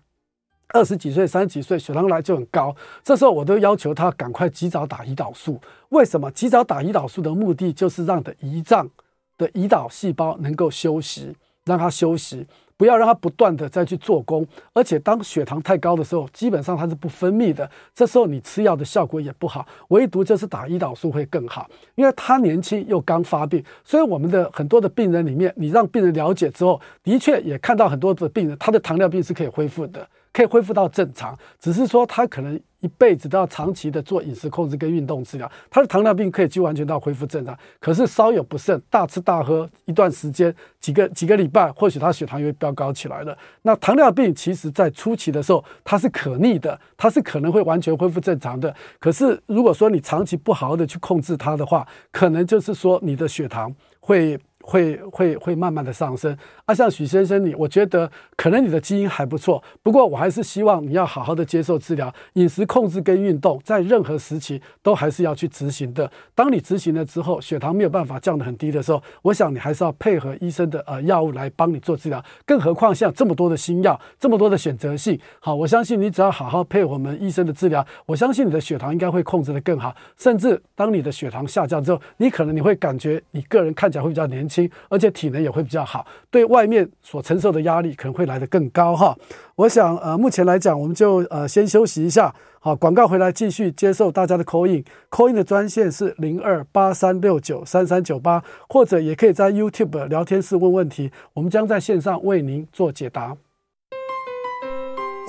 [0.68, 5.60] 二十几岁、三十几岁，血糖来就很高，这时候我都要求他赶快及早打胰岛素。
[5.90, 6.30] 为什么？
[6.32, 8.88] 及早打胰岛素的目的就是让的胰脏
[9.38, 11.36] 的胰岛细胞能够休息，
[11.66, 12.46] 让它休息。
[12.80, 30.08] 不要让它不断的再去做功，而且当血糖太高的时候，基本上它是不分泌的，这时候你吃药的效果也不好，唯独就是打胰岛素会更好，因为他年轻又刚发病，所以我们的很多的病人里面，你让病人了解之后，的确也看到很多的病人，他的糖尿病是可以恢复的。
[30.32, 35.52] 可以恢复到正常，只是说他可能一辈子都要长期的做饮食控制跟运动治疗。
[35.70, 43.38] 他的糖尿病可以就完全到恢复正常，可是稍有不慎，大吃大喝一段时间，几个几个礼拜，或许他血糖又飙高起来了。
[43.64, 48.74] 那糖尿病其实在初期的时候，它是可逆的，它是可能会完全恢复正常的。
[49.00, 54.40] 可是如果说你长期不好好的去控制它的话，可能就是说你的血糖会。
[54.70, 66.10] 会会会慢慢的上升啊，像许先生你，我觉得可能你的基因还不错，不过我还是希望你要好好的接受治疗，饮食控制跟运动，在任何时期都还是要去执行的。
[66.36, 72.24] 当你执行了之后，血糖没有办法降得很低的时候，我想你还是要配合医生的呃药物来帮你做治疗。
[72.46, 79.96] 更何况像这么多的新药，这么多的选择性，好，我相信你只要好好配合我们医生的治疗，我相信你的血糖应该会控制得更好。
[80.16, 84.59] 甚至当你的血糖下降之后，你可能你会感觉你个人看起来会比较年轻。
[84.90, 89.16] 而且体能也会比较好，对外面所承受的压力可能会来得更高哈。
[89.56, 103.38] 我想呃，目前来讲，我们就呃先休息一下，好，广告回来继续接受大家的 call in，call in 的专线是零二八三六九三三九八，或者也可以在 YouTube 聊天室问问题，我们将在线上为您做解答。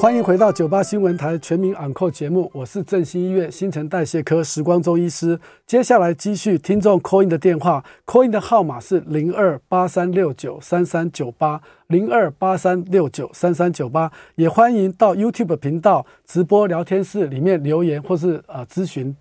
[0.00, 5.38] 欢迎回到九八新闻台全民昂扣节目，我是振兴医院新陈代谢科时光中医师。
[5.66, 19.14] 接下来继续听众 call in 的电话，call in 的号码是零二八三六九三三九八零二八三六九三三九八，也欢迎到 YouTube 频道直播聊天室里面留言或是呃咨询。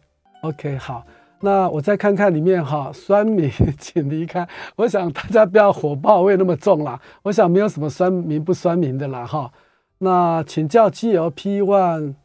[0.43, 1.05] OK，好，
[1.41, 4.47] 那我再看看里面哈，酸民 请离开。
[4.77, 9.51] 我想大家不要火爆味那么重啦，我想没有什么酸民不酸民的啦哈。
[10.01, 12.15] 那请教 GLP-1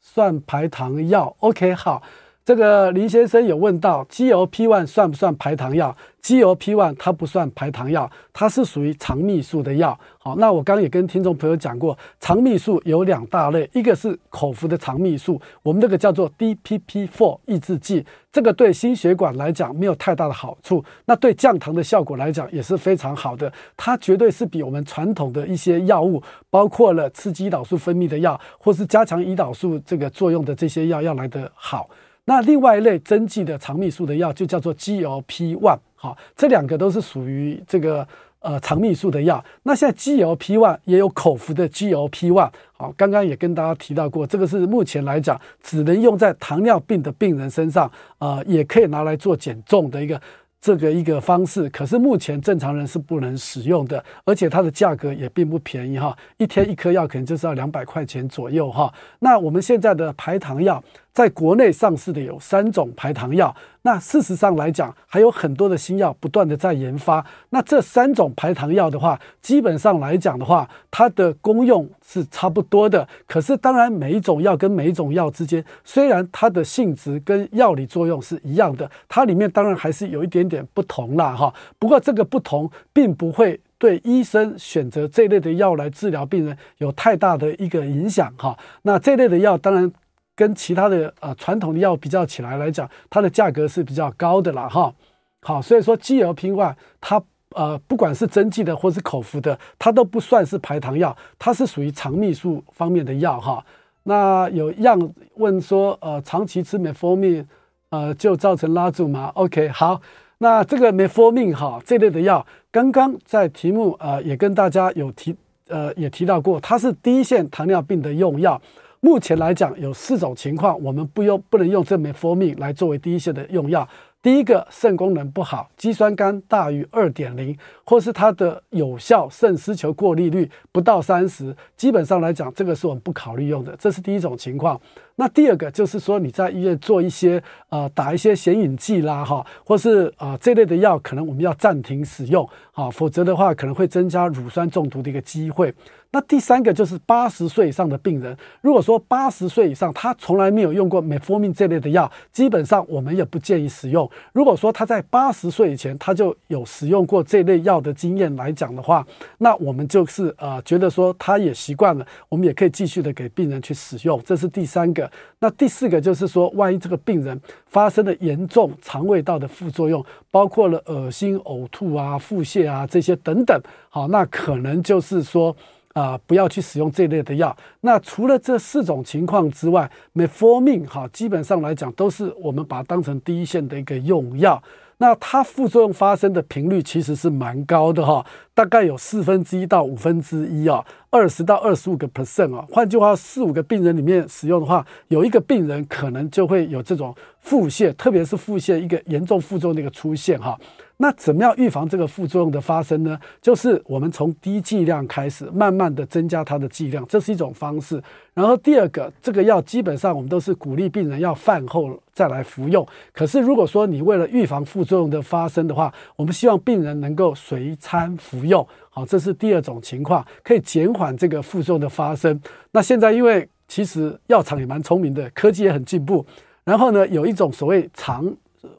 [0.00, 2.00] 算排糖药？OK，好，
[2.44, 9.98] 这个林先生有问到 GLP-1 算不算排糖药？GLP-1 它不算排糖药，它是属于肠泌素的药。
[10.18, 31.88] 好，那我刚也跟听众朋友讲过，肠泌素有两大类，一个是口服的肠泌素，我们这个叫做 DPP-4 抑制剂，这个对心血管来讲没有太大的好处，那对降糖的效果来讲也是非常好的，它绝对是比我们传统的一些药物，包括了刺激胰岛素分泌的药，或是加强胰岛素这个作用的这些药要来得好。
[32.26, 35.78] 那另外一类针剂的肠泌素的药就叫做 GLP-1。
[35.94, 38.06] 好，这两个都是属于这个
[38.40, 39.44] 呃肠泌素的药。
[39.62, 42.50] 那现在 GLP-1 也有口服的 GLP-1。
[42.72, 50.20] 好，刚刚也跟大家提到过，这个是目前来讲只能用在糖尿病的病人身上，呃，也可以拿来做减重的一个
[50.60, 51.68] 这个一个方式。
[51.68, 58.92] 可是目前正常人是不能使用的，而且它的价格也并不便宜哈，一天一颗药可能就是要两百块钱左右哈。
[59.18, 60.82] 那我们现在的排糖药。
[61.14, 67.24] 在国内上市的有三种排糖药，那事实上来讲，还有很多的新药不断的在研发。
[67.50, 73.06] 那这三种排糖药的话，基本上来讲的话，它的功用是差不多的。
[73.28, 81.54] 可是当然，每一种药跟每一种药之间，虽然它的性质跟药理作用是一样的，它里面当然还是有一点点不同啦哈。
[81.78, 88.58] 不过这个不同，并不会对医生选择这类的药来治疗病人有太大的一个影响哈。
[88.82, 89.92] 那这类的药当然。
[90.36, 94.92] 跟其他的呃传统的药比较起来来讲，它的价格是比较高的了哈。
[95.40, 103.64] 好，所以说 GLP-1 它呃不管是针剂的或是口服的，它都不算是排糖药，它是属于肠泌素方面的药哈。
[104.04, 104.98] 那有样
[105.36, 107.44] 问说呃长期吃 Metformin
[107.90, 110.00] 呃就造成拉住吗？OK 好，
[110.38, 115.36] 那这个 Metformin 哈这类的药，刚刚在题目呃也跟大家有提
[115.68, 118.60] 呃也提到过，它是第一线糖尿病的用药。
[119.04, 123.86] 目前来讲，有四种情况，我们不用不能用这枚 f o r m i n 来作为第一线的用药。
[124.22, 134.80] 第一个，肾功能不好，肌酸酐大于二点零，或是它的有效肾丝球过滤率不到三十，基本上来讲，这个是我们不考虑用的，这是第一种情况。
[135.16, 145.72] 那第二个就是说，你在医院做一些呃打一些显影剂啦哈，或是啊、这类的药，可能我们要暂停使用啊，否则的话可能会增加乳酸中毒的一个机会。
[146.10, 154.08] 那第三个就是八十岁以上的病人，如果说八十岁以上他从来没有用过 Metformin 这类的药，基本上我们也不建议使用。
[154.32, 159.06] 如果说他在八十岁以前他就有使用过这类药的经验来讲的话，
[159.38, 164.20] 那我们就是呃觉得说他也习惯了，我们也可以继续的给病人去使用。
[164.24, 165.10] 这是第三个。
[165.38, 175.54] 那第四个就是说，万一这个病人发生了严重肠胃道的副作用，包括了恶心、呕吐啊、腹泻啊这些等等，好，那可能就是说
[175.92, 177.56] 啊、不要去使用这类的药。
[177.82, 184.60] 那除了这四种情况之外，meformin 哈，基本上来讲都是我们把它当成第一线的一个用药。
[185.04, 188.24] 那它副作用发生的频率其实是蛮高的哈，
[188.54, 192.64] 大概有四分之一到五分之一啊，二十到二十五个 percent 啊。
[192.70, 200.56] 换句话，四五个病人里面使用的话，有一个病人可能就会有这种腹泻，特别是腹泻一个严重副作用的一个出现哈。
[200.96, 203.18] 那怎么样预防这个副作用的发生呢？
[203.42, 208.00] 就是我们从低剂量开始，慢慢的增加它的剂量，这是一种方式。
[208.32, 212.86] 然后第二个，这个药基本上我们都是鼓励病人要饭后再来服用。
[213.12, 218.66] 可是如果说你为了预防副作用的发生的话，我们希望病人能够随餐服用。
[218.90, 222.40] 好，这是第二种情况，可以减缓这个副作用的发生。
[222.72, 226.24] 那现在因为其实药厂也蛮聪明的，科技也很进步。
[226.64, 228.34] 然后呢，有一种所谓长。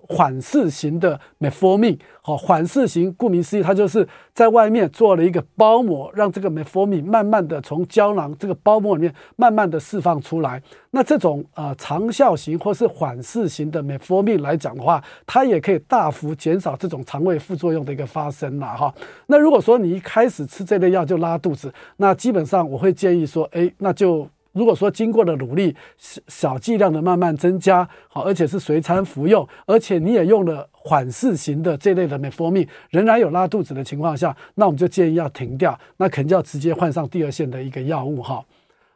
[0.07, 10.61] 缓释型的 Metformin，好，缓释型，顾名思义，它就是在外面做了一个包膜，让这个 Metformin 慢慢的从胶囊这个包膜里面慢慢的释放出来。
[10.91, 18.93] 那这种呃长效型或是缓释型的 Metformin 来讲的话，它也可以大幅减少这种肠胃副作用的一个发生了哈。
[19.27, 24.27] 那如果说你一开始吃这类药就拉肚子，那基本上我会建议说，哎，那就。
[24.55, 38.43] 如果说经过了努力，小剂量的慢慢增加，好，而且是随餐服用，而且你也用了缓释型的这类的 Metformin，仍然有拉肚子的情况下，那我们就建议要停掉，那肯定要直接换上第二线的一个药物哈。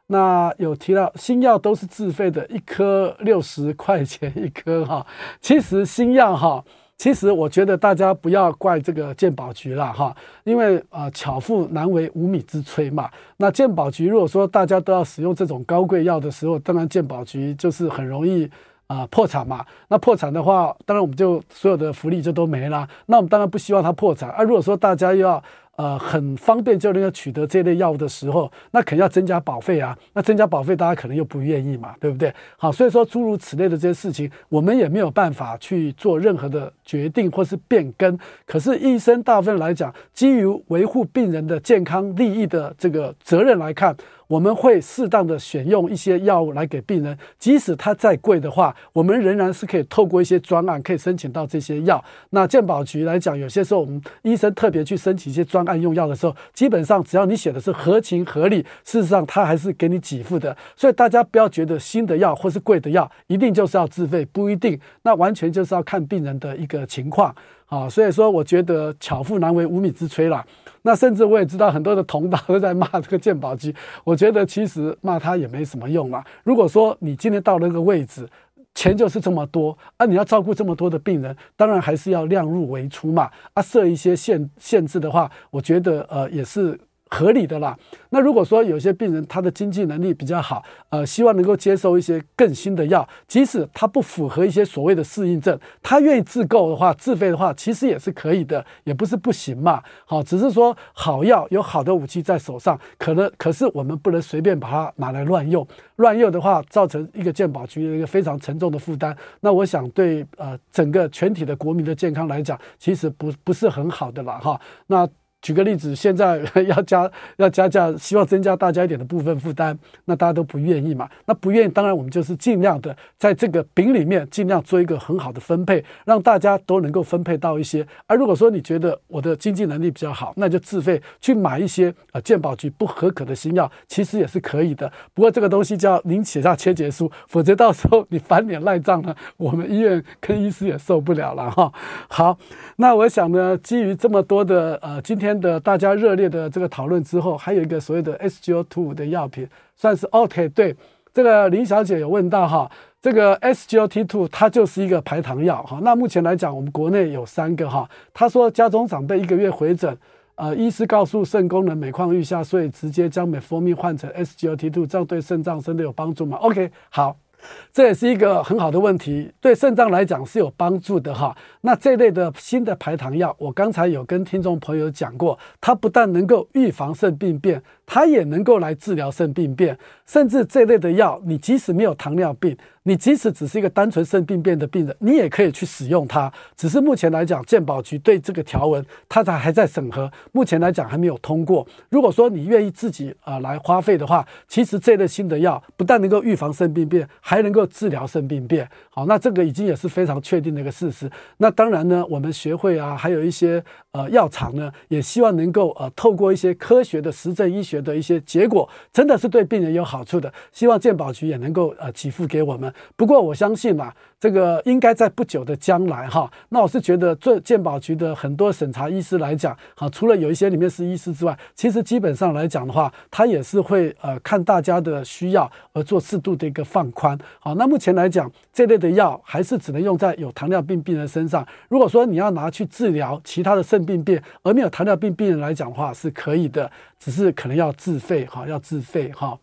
[0.07, 5.05] 那有提到新药都是自费的，一颗六十块钱一颗哈，
[5.41, 6.63] 其实新药哈。
[6.99, 13.09] 其实我觉得大家不要怪这个鉴宝局了哈，因为呃巧妇难为无米之炊嘛。
[13.37, 18.49] 那鉴宝局如果说大家都要使用这种高贵药的时候，当然鉴宝局就是很容易
[18.87, 19.65] 啊、破产嘛。
[19.87, 22.85] 那破产的话，当然我们就所有的福利就都没了。
[23.05, 24.29] 那我们当然不希望它破产。
[24.31, 25.41] 而、啊、如果说大家又要
[25.79, 29.97] 呃，很方便就能够取得这类药物的时候，那肯定要增加保费啊。
[30.11, 32.33] 那增加保费，大家可能又不愿意嘛，对不对？
[32.57, 38.19] 好，所以说诸如此类的这些事情，我们也没有办法去做任何的决定或是变更。
[38.45, 43.95] 可是医生大部分来讲，基于维护病人的健康利益的这个责任来看。
[44.29, 52.03] 我们会适当的选用一些药物来给病人，即使它再贵的话，我们仍然是可以透过一些专案可以申请到这些药。
[52.29, 60.55] 那健保局来讲，有些时候我们医生特别去申请一些专案用药的时候，基本上只要你写的是合情合理，事实上他还是给你给付的。
[60.75, 67.35] 所以大家不要觉得新的药或是贵的药一定就是要自费，不一定，那完全就是要看病人的一个情况。
[67.69, 70.45] 啊，所以说我觉得巧妇难为无米之炊啦。
[70.81, 76.25] 那甚至我也知道很多的同道都在骂这个鉴宝机，我觉得其实骂他也没什么用啦。
[76.43, 78.27] 如果说你今天到了那个位置，
[78.73, 83.29] 钱就是这么多啊，你要照顾这么多的病人，当然还是要量入为出嘛。
[83.53, 86.79] 啊，设一些限限制的话，我觉得呃也是。
[87.09, 87.77] 合理的啦。
[88.11, 99.81] 那如果说有些病人他的经济能力比较好，呃，希望能够接受一些更新的药，即使他不符合一些所谓的适应症，他愿意自购的话，自费的话，其实也是可以的，也不是不行嘛。
[100.05, 109.15] 好，只是说好药有好的武器在手上，可能可是我们不能随便把它拿来乱用，乱用的话，造成一个健保局的一个非常沉重的负担。
[109.41, 114.59] 那我想对呃整个全体的国民的健康来讲，其实不不是很好的了哈。
[114.87, 115.07] 那。
[115.41, 121.09] 举个例子，现在 要加要加价，希望增加大家一点的部分负担，那大家都不愿意嘛？
[121.25, 127.87] 那不愿意，当然我们就是尽量的在这个饼里面尽量做一个很好的分配，让大家都能够分配到一些。
[128.05, 134.91] 而如果说你觉得我的经济能力比较好，那就自费去买一些呃健保局不合格的新药，其实也是可以的。
[135.13, 141.71] 不过这个东西就要您写下切结书，否则到时候你翻脸赖账呢，我们医院跟医师也受不了了哈。
[142.09, 142.37] 好，
[142.75, 145.28] 那我想呢，基于这么多的呃今天。
[145.37, 150.47] 的大家热烈的这个讨论之后，还有一个所谓的 SGLT2 的药品，算是 OK。
[150.49, 150.73] 对，
[151.13, 152.69] 这个林小姐有问到哈，
[153.01, 155.79] 这个 SGLT2 它就是一个排糖药哈。
[155.81, 157.89] 那目前来讲，我们国内有三个哈。
[158.13, 159.97] 他说家中长辈一个月回诊，
[160.35, 167.17] 呃，医师告诉肾功能每况愈下，所以直接将 Metformin 换成 SGLT2，这样对肾脏真的有帮助吗？OK，好。
[167.71, 171.35] 这也是一个很好的问题，对肾脏来讲是有帮助的哈。
[171.61, 182.57] 那这类的新的排糖药，我刚才有跟听众朋友讲过，它不但能够预防肾病变，它也能够来治疗肾病变，甚至这类的药，你即使没有糖尿病。
[182.89, 186.33] 你即使只是一个单纯肾病变的病人，你也可以去使用它。
[186.57, 191.67] 只是目前来讲，健保局对这个条文，它才还在审核，目前来讲还没有通过。
[191.91, 198.67] 如果说你愿意自己啊、呃、来花费的话，其实这类新的药不但能够预防肾病变，还能够治疗肾病变。
[198.89, 201.07] 好，那这个已经也是非常确定的一个事实。
[201.37, 212.71] 那当然呢，我们学会啊，还有一些呃药厂呢，也希望能够呃透过一些科学的实证医学的一些结果，真的是对病人有好处的，希望健保局也能够呃给付给我们。
[212.95, 216.29] 不过我相信啊，这个应该在不久的将来哈。
[216.49, 227.17] 那我是觉得，做健保局的很多审查医师来讲，哈，除了有一些里面是医师之外，其实基本上来讲的话，他也是会呃看大家的需要而做适度的一个放宽。
[227.39, 231.47] 好，那目前来讲，这类的药还是只能用在有糖尿病病人身上。
[231.69, 239.39] 如果说你要拿去治疗其他的肾病变，而没有糖尿病病人来讲的话，是可以的，只是可能要自费哈，要自费哈。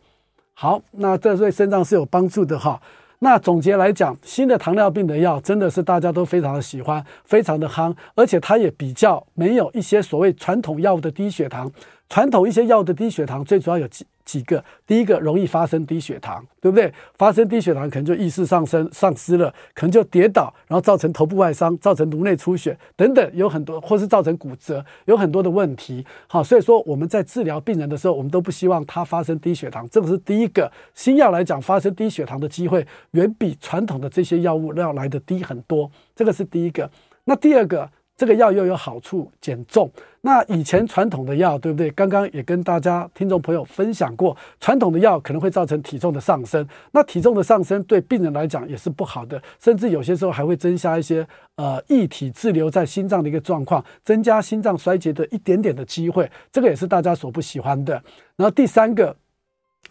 [0.53, 2.79] 好，那这对肾脏是有帮助的哈。
[3.21, 11.71] 那总结来讲，新的糖尿病的药真的是大家都非常的喜欢，非常的夯，而且它也比较没有一些所谓传统药物的低血糖。
[12.09, 16.93] 传统一些药物的低血糖，最主要有几几个，第一个容易发生低血糖，对不对？
[17.15, 26.05] 发生低血糖可能就意识上升丧失了，可能就跌倒，然后造成头部外伤，造成颅内出血等等，有很多，或是造成骨折，有很多的问题。
[26.27, 30.71] 好，所以说我们在治疗病人的时候，我们都不希望他发生低血糖，这个是第一个。
[30.93, 36.91] 新药来讲，发生低血糖的机会远比传统的这些药物要来的低很多，这个是第一个。
[37.25, 37.89] 那第二个。
[38.17, 39.91] 这个药又有好处，减重。
[40.23, 41.91] 那以前传统的药，对不对？
[41.91, 46.67] 刚刚也跟大家听众朋友分享过，传统的药可能会造成体重的上升。
[46.93, 56.31] 那体重的上升对病人来讲也是不好的，甚至有些时候还会增加一些呃液体滞留在心脏的一个状况，增加心脏衰竭的一点点的机会。
[56.51, 58.03] 这个也是大家所不喜欢的。
[58.37, 59.15] 然后第三个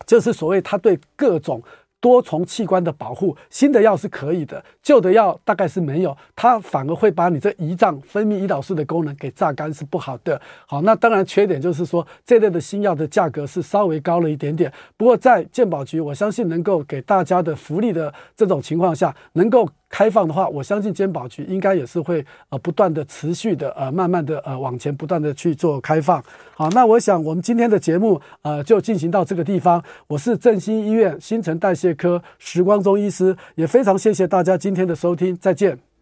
[0.06, 1.62] 就是所谓它对各种。
[2.00, 10.40] 多重器官的保护，新的药是可以的，旧的药大概是没有，它反而会把你这胰脏分泌胰岛素的功能给榨干，是不好的。
[10.68, 14.72] 好，那当然缺点就是说这类的新药的价格是稍微高了一点点。
[14.96, 19.68] 不过在健保局，我相信能够给大家的福利的这种情况下，能够。
[19.90, 26.24] 开放的话，我相信监保局应该也是会呃不断的持续的呃慢慢的呃往前不断的去做开放。
[26.56, 29.84] 好，那我想我们今天的节目呃就进行到这个地方。
[30.08, 35.86] 我是振兴医院新陈代谢科时光中医师，也非常谢谢大家今天的收听，再见。